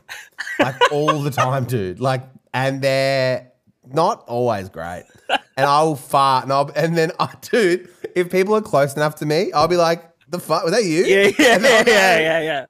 like 0.59 0.75
all 0.91 1.23
the 1.23 1.31
time, 1.31 1.65
dude. 1.65 1.99
Like, 1.99 2.21
and 2.53 2.79
they're 2.79 3.51
not 3.91 4.23
always 4.27 4.69
great. 4.69 5.05
And 5.27 5.65
I'll 5.65 5.95
fart, 5.95 6.43
and 6.43 6.53
I'll, 6.53 6.71
and 6.75 6.95
then 6.95 7.11
I, 7.19 7.33
dude, 7.41 7.89
if 8.15 8.29
people 8.29 8.53
are 8.55 8.61
close 8.61 8.95
enough 8.95 9.15
to 9.15 9.25
me, 9.25 9.51
I'll 9.51 9.67
be 9.67 9.77
like, 9.77 10.07
"The 10.29 10.37
fuck 10.37 10.63
was 10.63 10.73
that 10.73 10.83
you?" 10.83 11.05
Yeah, 11.05 11.31
yeah, 11.39 11.57
yeah, 11.57 12.19
yeah, 12.19 12.41
yeah. 12.41 12.65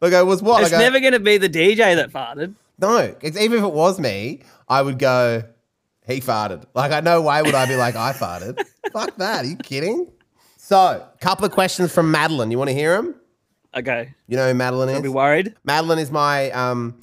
Like, 0.00 0.14
I 0.14 0.22
was 0.22 0.42
what? 0.42 0.62
It's 0.62 0.70
go, 0.70 0.78
never 0.78 0.98
going 0.98 1.12
to 1.12 1.20
be 1.20 1.36
the 1.36 1.50
DJ 1.50 1.94
that 1.96 2.10
farted. 2.10 2.54
No, 2.78 3.14
it's, 3.20 3.36
even 3.36 3.58
if 3.58 3.64
it 3.64 3.72
was 3.72 4.00
me, 4.00 4.44
I 4.66 4.80
would 4.80 4.98
go, 4.98 5.42
he 6.06 6.22
farted. 6.22 6.64
Like, 6.74 6.90
I 6.90 7.00
no 7.00 7.20
way 7.20 7.42
would 7.42 7.54
I 7.54 7.66
be 7.66 7.76
like, 7.76 7.96
I 7.96 8.14
farted. 8.14 8.64
Fuck 8.94 9.16
that. 9.16 9.44
Are 9.44 9.48
you 9.48 9.56
kidding? 9.56 10.10
So, 10.72 11.06
couple 11.20 11.44
of 11.44 11.52
questions 11.52 11.92
from 11.92 12.10
Madeline. 12.10 12.50
You 12.50 12.56
want 12.56 12.70
to 12.70 12.74
hear 12.74 12.96
them? 12.96 13.14
Okay, 13.76 14.14
You 14.26 14.38
know 14.38 14.48
who 14.48 14.54
Madeline 14.54 14.88
is? 14.88 15.02
be 15.02 15.08
worried. 15.10 15.54
Madeline 15.64 15.98
is 15.98 16.10
my 16.10 16.50
um, 16.52 16.98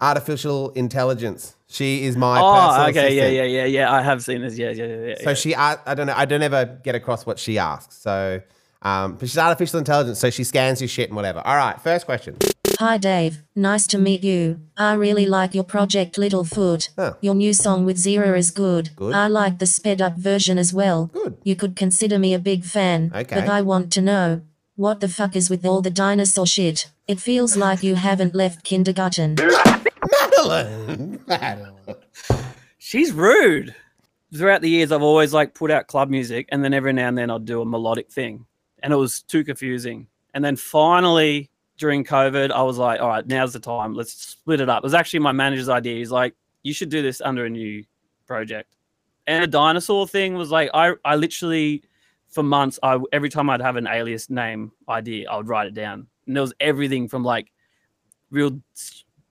artificial 0.00 0.70
intelligence. 0.70 1.56
She 1.66 2.04
is 2.04 2.16
my 2.16 2.38
Oh, 2.40 2.52
personal 2.52 2.88
okay, 2.90 3.16
yeah, 3.16 3.22
assistant. 3.24 3.50
yeah, 3.50 3.62
yeah, 3.62 3.64
yeah. 3.64 3.92
I 3.92 4.02
have 4.02 4.22
seen 4.22 4.40
this. 4.42 4.56
Yeah, 4.56 4.70
yeah, 4.70 4.84
yeah. 4.86 5.06
yeah. 5.06 5.14
So 5.24 5.34
she, 5.34 5.52
I, 5.52 5.78
I 5.84 5.96
don't 5.96 6.06
know, 6.06 6.14
I 6.16 6.26
don't 6.26 6.42
ever 6.42 6.78
get 6.84 6.94
across 6.94 7.26
what 7.26 7.40
she 7.40 7.58
asks. 7.58 7.96
So, 7.96 8.40
um, 8.82 9.14
but 9.14 9.28
she's 9.28 9.36
artificial 9.36 9.80
intelligence, 9.80 10.20
so 10.20 10.30
she 10.30 10.44
scans 10.44 10.80
your 10.80 10.86
shit 10.86 11.08
and 11.08 11.16
whatever. 11.16 11.40
All 11.44 11.56
right, 11.56 11.80
first 11.80 12.06
question. 12.06 12.36
Hi 12.78 12.98
Dave, 12.98 13.42
nice 13.54 13.86
to 13.88 13.98
meet 13.98 14.24
you. 14.24 14.60
I 14.76 14.94
really 14.94 15.26
like 15.26 15.54
your 15.54 15.64
project 15.64 16.16
Littlefoot. 16.16 16.88
Oh. 16.98 17.16
Your 17.20 17.34
new 17.34 17.52
song 17.52 17.84
with 17.84 17.96
Zero 17.96 18.34
is 18.34 18.50
good. 18.50 18.90
Good. 18.96 19.14
I 19.14 19.28
like 19.28 19.58
the 19.58 19.66
sped 19.66 20.00
up 20.02 20.16
version 20.16 20.58
as 20.58 20.72
well. 20.72 21.06
Good. 21.12 21.38
You 21.44 21.56
could 21.56 21.76
consider 21.76 22.18
me 22.18 22.34
a 22.34 22.38
big 22.38 22.64
fan. 22.64 23.12
Okay. 23.14 23.36
But 23.36 23.48
I 23.48 23.62
want 23.62 23.92
to 23.92 24.00
know 24.00 24.42
what 24.74 25.00
the 25.00 25.08
fuck 25.08 25.36
is 25.36 25.48
with 25.50 25.64
all 25.64 25.82
the 25.82 25.90
dinosaur 25.90 26.46
shit? 26.46 26.90
It 27.06 27.20
feels 27.20 27.56
like 27.56 27.82
you 27.82 27.94
haven't 27.94 28.34
left 28.34 28.64
kindergarten. 28.64 29.36
Madeline. 29.36 31.20
Madeline. 31.26 31.74
She's 32.78 33.12
rude. 33.12 33.74
Throughout 34.34 34.62
the 34.62 34.70
years, 34.70 34.90
I've 34.90 35.02
always 35.02 35.32
like 35.32 35.54
put 35.54 35.70
out 35.70 35.88
club 35.88 36.08
music, 36.08 36.48
and 36.50 36.64
then 36.64 36.72
every 36.74 36.92
now 36.92 37.08
and 37.08 37.18
then 37.18 37.30
I'd 37.30 37.44
do 37.44 37.60
a 37.60 37.66
melodic 37.66 38.10
thing, 38.10 38.46
and 38.82 38.92
it 38.92 38.96
was 38.96 39.22
too 39.22 39.44
confusing. 39.44 40.08
And 40.34 40.42
then 40.42 40.56
finally, 40.56 41.50
during 41.82 42.04
COVID, 42.04 42.52
I 42.52 42.62
was 42.62 42.78
like, 42.78 43.00
"All 43.00 43.08
right, 43.08 43.26
now's 43.26 43.52
the 43.52 43.58
time. 43.58 43.92
Let's 43.92 44.12
split 44.12 44.60
it 44.60 44.68
up." 44.68 44.78
It 44.78 44.84
was 44.84 44.94
actually 44.94 45.18
my 45.18 45.32
manager's 45.32 45.68
idea. 45.68 45.96
He's 45.96 46.12
like, 46.12 46.36
"You 46.62 46.72
should 46.72 46.90
do 46.90 47.02
this 47.02 47.20
under 47.20 47.44
a 47.44 47.50
new 47.50 47.84
project." 48.24 48.76
And 49.26 49.42
the 49.42 49.48
dinosaur 49.48 50.06
thing 50.06 50.34
was 50.34 50.52
like, 50.52 50.70
I 50.72 50.92
I 51.04 51.16
literally 51.16 51.82
for 52.28 52.44
months, 52.44 52.78
I 52.84 53.00
every 53.12 53.28
time 53.28 53.50
I'd 53.50 53.60
have 53.60 53.74
an 53.74 53.88
alias 53.88 54.30
name 54.30 54.70
idea, 54.88 55.28
I 55.28 55.36
would 55.36 55.48
write 55.48 55.66
it 55.66 55.74
down, 55.74 56.06
and 56.26 56.36
there 56.36 56.42
was 56.42 56.54
everything 56.60 57.08
from 57.08 57.24
like 57.24 57.50
real 58.30 58.60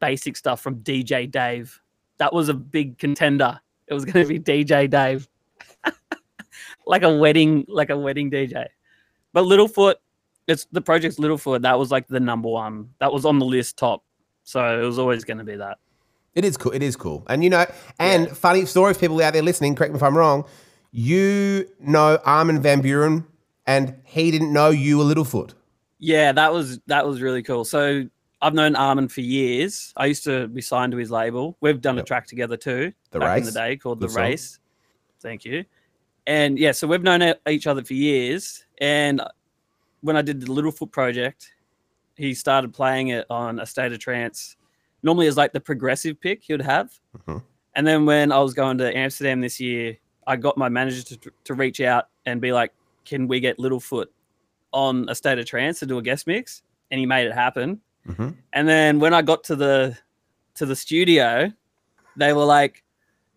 basic 0.02 0.36
stuff 0.36 0.60
from 0.60 0.82
DJ 0.82 1.32
Dave. 1.32 1.82
That 2.18 2.34
was 2.34 2.50
a 2.50 2.54
big 2.54 2.98
contender. 2.98 3.62
It 3.88 3.94
was 3.94 4.04
going 4.12 4.26
to 4.26 4.30
be 4.30 4.40
DJ 4.40 4.90
Dave. 4.90 5.30
like 6.86 7.04
a 7.04 7.18
wedding, 7.18 7.66
like 7.70 7.90
a 7.90 7.98
wedding 7.98 8.30
DJ. 8.30 8.68
But 9.32 9.46
Littlefoot, 9.46 9.96
it's 10.48 10.66
the 10.72 10.82
project's 10.82 11.18
Littlefoot. 11.20 11.62
That 11.62 11.78
was 11.80 11.92
like 11.92 12.08
the 12.08 12.20
number 12.20 12.50
one. 12.50 12.90
That 13.00 13.12
was 13.14 13.26
on 13.26 13.40
the 13.40 13.46
list 13.46 13.78
top. 13.78 14.04
So 14.44 14.82
it 14.82 14.86
was 14.86 14.98
always 15.00 15.24
going 15.24 15.38
to 15.38 15.44
be 15.44 15.56
that. 15.56 15.78
It 16.34 16.46
is 16.46 16.58
cool. 16.58 16.72
It 16.72 16.82
is 16.82 16.96
cool. 16.96 17.24
And 17.28 17.44
you 17.44 17.50
know, 17.50 17.66
and 18.00 18.28
Yeah. 18.28 18.34
funny 18.34 18.66
stories, 18.66 18.98
people 18.98 19.22
out 19.22 19.34
there 19.34 19.42
listening, 19.42 19.76
correct 19.76 19.94
me 19.94 19.98
if 19.98 20.04
I'm 20.04 20.18
wrong, 20.18 20.46
you 20.92 21.68
know 21.80 22.20
Armin 22.26 22.62
Van 22.62 22.82
Buuren 22.82 23.26
and 23.68 23.96
he 24.04 24.32
didn't 24.32 24.52
know 24.54 24.70
you 24.70 24.98
were 24.98 25.04
Littlefoot. 25.04 25.54
Yeah, 26.00 26.32
that 26.32 26.52
was 26.54 26.80
that 26.88 27.06
was 27.06 27.22
really 27.22 27.44
cool. 27.44 27.64
So 27.66 28.06
I've 28.42 28.54
known 28.56 28.76
Armin 28.76 29.08
for 29.08 29.22
years. 29.22 29.94
I 29.96 30.08
used 30.08 30.24
to 30.24 30.48
be 30.48 30.62
signed 30.62 30.92
to 30.94 30.98
his 30.98 31.12
label. 31.12 31.58
We've 31.62 31.80
done 31.80 31.98
Yep. 31.98 32.06
a 32.06 32.08
track 32.08 32.28
together 32.28 32.58
too. 32.58 32.92
The 33.12 33.20
back 33.20 33.38
in 33.40 33.44
the 33.46 33.52
day 33.52 33.78
called 33.78 34.00
Good 34.00 34.10
The 34.10 34.14
song. 34.14 34.24
Race. 34.24 34.60
Thank 35.22 35.46
you. 35.46 35.66
And 36.26 36.58
yeah, 36.58 36.72
so 36.72 36.88
we've 36.88 37.04
known 37.04 37.34
each 37.48 37.68
other 37.68 37.84
for 37.84 37.94
years. 37.94 38.66
And 38.80 39.22
when 40.02 40.16
I 40.18 40.22
did 40.22 40.42
the 40.42 40.48
Littlefoot 40.48 40.92
project, 40.92 41.52
he 42.16 42.34
started 42.34 42.74
playing 42.74 43.10
it 43.10 43.26
on 43.30 43.60
a 43.60 43.66
state 43.66 43.92
of 43.94 44.00
trance. 44.00 44.56
Normally, 45.04 45.28
as 45.28 45.38
like 45.38 45.54
the 45.54 45.60
progressive 45.60 46.20
pick 46.20 46.44
he 46.44 46.54
would 46.54 46.62
have. 46.62 46.92
Mhm. 47.28 47.42
And 47.76 47.88
then 47.88 48.06
when 48.06 48.32
I 48.32 48.40
was 48.40 48.54
going 48.54 48.78
to 48.80 48.96
Amsterdam 48.96 49.42
this 49.42 49.60
year, 49.60 49.98
I 50.28 50.36
got 50.36 50.58
my 50.58 50.70
manager 50.70 51.02
to, 51.16 51.32
to 51.46 51.54
reach 51.54 51.80
out 51.82 52.10
and 52.26 52.40
be 52.42 52.52
like, 52.52 52.74
"Can 53.06 53.28
we 53.28 53.40
get 53.40 53.58
Littlefoot 53.58 54.08
on 54.72 55.08
a 55.10 55.16
state 55.16 55.40
of 55.40 55.46
trance 55.46 55.80
to 55.80 55.86
do 55.86 55.98
a 55.98 56.02
guest 56.02 56.28
mix?" 56.28 56.62
And 56.92 57.00
he 57.00 57.06
made 57.06 57.26
it 57.28 57.34
happen. 57.34 57.82
Mhm. 58.08 58.36
And 58.54 58.68
then 58.68 59.00
when 59.00 59.14
I 59.14 59.22
got 59.22 59.44
to 59.46 59.56
the 59.56 59.98
to 60.56 60.66
the 60.66 60.76
studio, 60.76 61.52
they 62.18 62.34
were 62.34 62.44
like, 62.46 62.84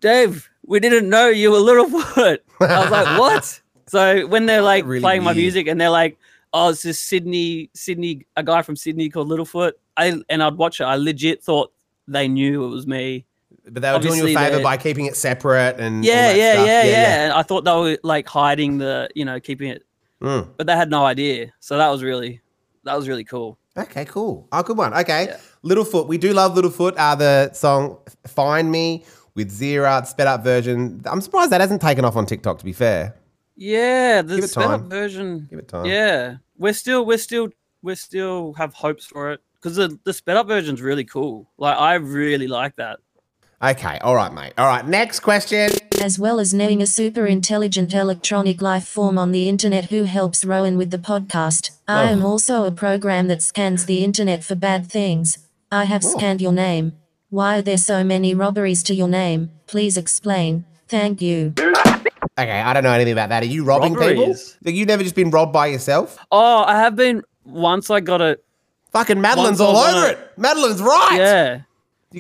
"Dave, 0.01 0.51
we 0.67 0.81
didn't 0.81 1.09
know 1.09 1.29
you 1.29 1.51
were 1.53 1.59
Littlefoot." 1.59 2.39
I 2.61 2.81
was 2.83 2.91
like, 2.91 3.19
"What?" 3.21 3.61
So 3.87 4.27
when 4.27 4.47
they're 4.47 4.63
like 4.63 4.85
Really 4.85 5.01
playing 5.01 5.23
my 5.23 5.33
music 5.35 5.67
and 5.69 5.81
they're 5.81 5.91
like, 5.91 6.19
"Oh, 6.55 6.71
it's 6.71 6.83
this 6.83 6.99
Sydney, 6.99 7.69
Sydney, 7.75 8.25
a 8.37 8.43
guy 8.43 8.63
from 8.63 8.77
Sydney 8.77 9.11
called 9.11 9.29
Littlefoot," 9.29 9.73
I 9.99 10.15
and 10.31 10.43
I'd 10.43 10.55
watch 10.57 10.81
it. 10.81 10.85
I 10.85 10.97
legit 10.97 11.43
thought 11.43 11.71
they 12.09 12.29
knew 12.29 12.65
it 12.65 12.69
was 12.69 12.87
me. 12.87 13.27
But 13.69 13.83
they 13.83 13.93
were 13.93 13.99
doing 13.99 14.19
you 14.21 14.27
a 14.27 14.35
favor 14.35 14.63
by 14.63 14.77
keeping 14.77 15.07
it 15.07 15.17
separate 15.17 15.77
and 15.81 16.05
Yeah, 16.05 16.33
yeah, 16.35 16.53
stuff. 16.55 16.67
yeah, 16.67 16.83
yeah, 16.85 17.25
And 17.25 17.33
I 17.33 17.43
thought 17.43 17.65
they 17.65 17.73
were 17.73 17.99
like 18.03 18.29
hiding 18.29 18.77
the, 18.79 19.09
you 19.15 19.25
know, 19.25 19.41
keeping 19.41 19.71
it, 19.71 19.83
Mm. 20.23 20.49
but 20.59 20.67
they 20.67 20.75
had 20.75 20.91
no 20.91 21.05
idea. 21.07 21.51
So 21.61 21.79
that 21.79 21.89
was 21.89 22.03
really, 22.03 22.41
that 22.85 22.95
was 22.95 23.09
really 23.09 23.25
cool. 23.25 23.57
Okay, 23.77 24.05
cool. 24.05 24.47
Oh, 24.53 24.63
good 24.63 24.77
one. 24.77 24.93
Okay. 24.95 25.27
Yeah. 25.31 25.39
Littlefoot. 25.65 26.07
We 26.09 26.19
do 26.19 26.33
love 26.35 26.55
Littlefoot. 26.55 26.95
Uh, 26.99 27.15
the 27.15 27.53
song 27.55 27.97
Find 28.27 28.71
Me 28.71 29.03
with 29.35 29.51
Zira, 29.51 30.01
the 30.03 30.07
sped 30.07 30.27
up 30.27 30.45
version. 30.45 31.01
I'm 31.07 31.21
surprised 31.23 31.51
that 31.51 31.61
hasn't 31.63 31.81
taken 31.81 32.05
off 32.05 32.17
on 32.17 32.27
TikTok, 32.27 32.59
to 32.59 32.65
be 32.67 32.73
fair. 32.75 33.17
Yeah, 33.57 34.21
the 34.23 34.47
sped 34.47 34.65
up 34.67 34.83
version. 34.83 35.47
Give 35.49 35.59
it 35.59 35.69
time. 35.69 35.87
Yeah, 35.87 36.37
we're 36.59 36.73
still, 36.73 37.05
we're 37.05 37.19
still, 37.19 37.49
we 37.83 37.95
still 37.95 38.53
have 38.55 38.75
hopes 38.75 39.05
for 39.07 39.33
it 39.33 39.41
because 39.55 39.77
the 39.77 39.99
the 40.05 40.13
sped 40.13 40.37
up 40.37 40.47
version's 40.49 40.81
really 40.81 41.05
cool. 41.05 41.51
Like 41.59 41.77
I 41.77 41.95
really 41.95 42.47
like 42.49 42.77
that. 42.77 42.99
Okay. 43.63 43.99
All 44.03 44.15
right, 44.15 44.33
mate. 44.33 44.53
All 44.59 44.67
right. 44.67 44.87
Next 44.87 45.21
question. 45.21 45.71
As 46.03 46.19
well 46.19 46.39
as 46.39 46.53
knowing 46.53 46.83
a 46.83 46.87
super 46.87 47.25
intelligent 47.25 47.95
electronic 47.95 48.61
life 48.61 48.87
form 48.87 49.17
on 49.17 49.33
the 49.33 49.49
internet 49.49 49.87
who 49.87 50.05
helps 50.05 50.45
Rowan 50.45 50.77
with 50.77 50.91
the 50.91 50.99
podcast, 50.99 51.71
I 51.89 52.03
Oh. 52.05 52.07
am 52.09 52.25
also 52.25 52.65
a 52.65 52.71
program 52.73 53.29
that 53.29 53.41
scans 53.43 53.87
the 53.87 54.05
internet 54.05 54.45
for 54.45 54.55
bad 54.55 54.87
things. 54.91 55.39
I 55.73 55.85
have 55.85 56.05
Oh. 56.05 56.11
scanned 56.19 56.43
your 56.43 56.53
name. 56.53 56.93
Why 57.31 57.59
are 57.59 57.63
there 57.63 57.79
so 57.79 58.05
many 58.05 58.35
robberies 58.35 58.83
to 58.85 58.95
your 58.95 59.09
name? 59.09 59.51
Please 59.67 59.97
explain. 59.97 60.65
Thank 60.89 61.23
you. 61.23 61.55
Okay. 62.37 62.61
I 62.61 62.73
don't 62.73 62.83
know 62.83 62.93
anything 62.93 63.13
about 63.13 63.29
that. 63.29 63.43
Are 63.43 63.47
you 63.47 63.65
robbing 63.65 63.95
people? 63.95 64.09
Robberies? 64.09 64.59
Like, 64.65 64.75
you 64.75 64.87
never 64.87 65.03
just 65.03 65.15
been 65.15 65.31
robbed 65.31 65.53
by 65.53 65.69
yourself? 65.69 66.19
Oh, 66.33 66.65
I 66.65 66.79
have 66.79 66.97
been 66.97 67.23
once. 67.45 67.91
I 67.91 68.01
got 68.01 68.21
a 68.21 68.39
Fucking 68.95 69.21
Madeline's 69.21 69.59
Once 69.59 69.61
all 69.61 69.73
was 69.73 69.95
on 69.95 70.05
over 70.05 70.13
it. 70.13 70.33
Madeline's 70.39 70.81
right. 70.81 71.17
yeah. 71.19 71.61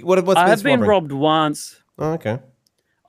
What, 0.02 0.24
what's 0.24 0.38
I 0.38 0.42
been 0.42 0.46
I 0.46 0.50
have 0.50 0.62
been 0.62 0.80
robbed 0.80 1.12
once. 1.12 1.80
Oh, 1.98 2.12
okay. 2.14 2.40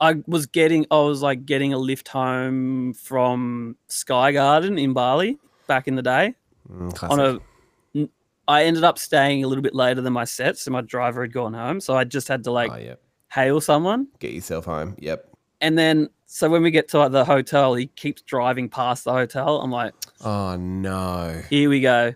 I 0.00 0.22
was 0.28 0.46
getting, 0.46 0.86
I 0.90 1.00
was 1.00 1.20
like 1.20 1.46
getting 1.46 1.72
a 1.72 1.78
lift 1.78 2.06
home 2.06 2.94
from 2.94 3.76
Sky 3.88 4.30
Garden 4.30 4.78
in 4.78 4.92
Bali 4.92 5.38
back 5.66 5.88
in 5.88 5.96
the 5.96 6.02
day. 6.02 6.34
Mm, 6.70 6.80
On 6.82 6.92
classic. 6.92 7.18
a, 7.18 7.98
n- 7.98 8.08
I 8.46 8.64
ended 8.64 8.84
up 8.84 8.98
staying 8.98 9.42
a 9.42 9.48
little 9.48 9.62
bit 9.62 9.74
later 9.74 10.00
than 10.00 10.12
my 10.12 10.24
set, 10.24 10.58
so 10.58 10.70
my 10.70 10.82
driver 10.82 11.22
had 11.22 11.32
gone 11.32 11.54
home. 11.54 11.80
So 11.80 11.96
I 11.96 12.04
just 12.04 12.28
had 12.28 12.44
to 12.44 12.52
like 12.52 12.70
oh, 12.70 12.76
yep. 12.76 13.02
hail 13.32 13.60
someone, 13.60 14.06
Get 14.20 14.32
yourself 14.32 14.66
home. 14.66 14.94
Yep. 15.00 15.35
And 15.60 15.78
then 15.78 16.08
so 16.26 16.48
when 16.50 16.62
we 16.62 16.70
get 16.70 16.88
to 16.88 16.98
like, 16.98 17.12
the 17.12 17.24
hotel, 17.24 17.74
he 17.74 17.86
keeps 17.86 18.22
driving 18.22 18.68
past 18.68 19.04
the 19.04 19.12
hotel. 19.12 19.60
I'm 19.60 19.70
like, 19.70 19.94
Oh, 20.24 20.56
no. 20.56 21.42
here 21.48 21.70
we 21.70 21.80
go. 21.80 22.14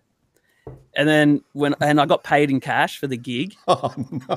And 0.97 1.09
then 1.09 1.43
when 1.53 1.75
and 1.81 2.01
I 2.01 2.07
got 2.07 2.25
paid 2.25 2.51
in 2.51 2.61
cash 2.61 2.99
for 2.99 3.07
the 3.07 3.17
gig. 3.17 3.55
Oh, 3.69 3.95
no. 4.29 4.37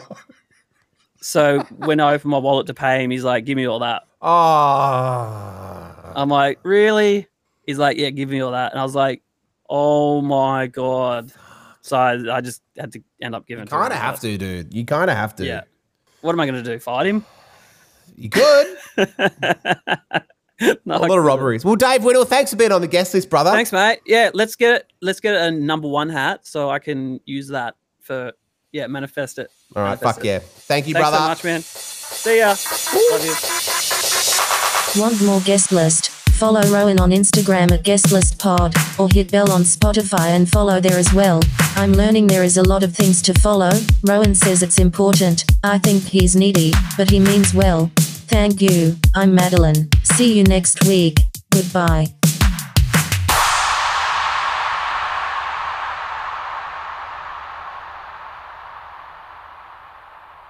So 1.22 1.60
when 1.78 2.00
I 2.00 2.14
opened 2.16 2.32
my 2.32 2.38
wallet 2.38 2.68
to 2.68 2.74
pay 2.74 3.02
him, 3.02 3.10
he's 3.10 3.24
like, 3.24 3.46
"Give 3.46 3.56
me 3.56 3.66
all 3.66 3.80
that." 3.80 4.04
Oh. 4.22 6.14
I'm 6.16 6.30
like, 6.30 6.60
really? 6.64 7.28
He's 7.66 7.78
like, 7.78 7.98
yeah, 7.98 8.10
give 8.10 8.30
me 8.30 8.42
all 8.42 8.52
that. 8.52 8.72
And 8.72 8.80
I 8.80 8.84
was 8.84 8.96
like, 8.96 9.22
oh 9.70 10.22
my 10.22 10.68
God. 10.68 11.32
So 11.82 11.98
I, 11.98 12.38
I 12.38 12.42
just 12.42 12.62
had 12.78 12.92
to 12.94 13.04
end 13.22 13.36
up 13.36 13.48
giving 13.48 13.66
You 13.66 13.70
kind 13.70 13.92
of 13.92 14.00
have 14.00 14.20
to, 14.22 14.38
dude. 14.38 14.74
You 14.74 14.86
kind 14.86 15.10
of 15.10 15.18
have 15.18 15.36
to. 15.38 15.46
Yeah. 15.46 15.62
What 16.22 16.34
am 16.34 16.40
I 16.40 16.46
going 16.46 16.64
to 16.64 16.70
do? 16.72 16.80
Fight 16.80 17.06
him? 17.08 17.26
You 18.16 18.30
could. 18.30 18.78
no, 20.86 20.96
a 20.96 21.00
lot 21.00 21.18
of 21.18 21.24
robberies. 21.24 21.66
Well, 21.66 21.76
Dave 21.76 22.04
Winnel, 22.04 22.26
thanks 22.26 22.52
for 22.52 22.58
being 22.58 22.72
on 22.72 22.82
the 22.82 22.88
guest 22.88 23.14
list, 23.14 23.30
brother. 23.30 23.52
Thanks, 23.52 23.72
mate. 23.72 24.00
Yeah, 24.06 24.30
let's 24.34 24.56
get 24.56 24.92
let's 25.02 25.20
get 25.20 25.36
a 25.36 25.52
number 25.52 25.88
one 25.88 26.10
hat 26.10 26.46
so 26.46 26.70
I 26.70 26.80
can 26.80 27.20
use 27.26 27.48
that 27.50 27.76
for 28.02 28.34
yeah, 28.72 28.88
manifest 28.88 29.40
it. 29.40 29.50
All 29.76 29.84
right, 29.84 29.90
Manifest 29.90 30.16
fuck 30.16 30.26
it. 30.26 30.28
yeah. 30.28 30.40
Thank 30.40 30.88
you, 30.88 30.94
Thanks 30.94 31.10
brother. 31.10 31.18
so 31.18 31.28
much, 31.30 31.44
man. 31.44 31.62
See 31.62 32.40
ya. 32.40 32.56
Love 33.12 33.26
you. 33.26 35.02
Want 35.02 35.22
more 35.24 35.42
guest 35.42 35.72
list? 35.72 36.13
Follow 36.38 36.62
Rowan 36.64 37.00
on 37.00 37.12
Instagram 37.12 37.72
at 37.72 37.84
guestlistpod, 37.84 39.00
or 39.00 39.08
hit 39.10 39.32
bell 39.32 39.52
on 39.52 39.62
Spotify 39.62 40.30
and 40.36 40.50
follow 40.50 40.80
there 40.80 40.98
as 40.98 41.14
well. 41.14 41.42
I'm 41.76 41.94
learning 41.94 42.28
there 42.28 42.44
is 42.44 42.58
a 42.58 42.64
lot 42.64 42.84
of 42.84 42.94
things 42.96 43.22
to 43.24 43.34
follow. 43.34 43.72
Rowan 44.04 44.36
says 44.36 44.62
it's 44.62 44.80
important. 44.80 45.46
I 45.64 45.78
think 45.78 46.04
he's 46.04 46.36
needy, 46.36 46.74
but 46.98 47.10
he 47.10 47.20
means 47.20 47.54
well. 47.54 47.92
Thank 48.28 48.62
you. 48.62 48.98
I'm 49.16 49.34
Madeline. 49.34 49.90
See 50.04 50.38
you 50.38 50.44
next 50.44 50.84
week. 50.86 51.20
Goodbye. 51.52 52.08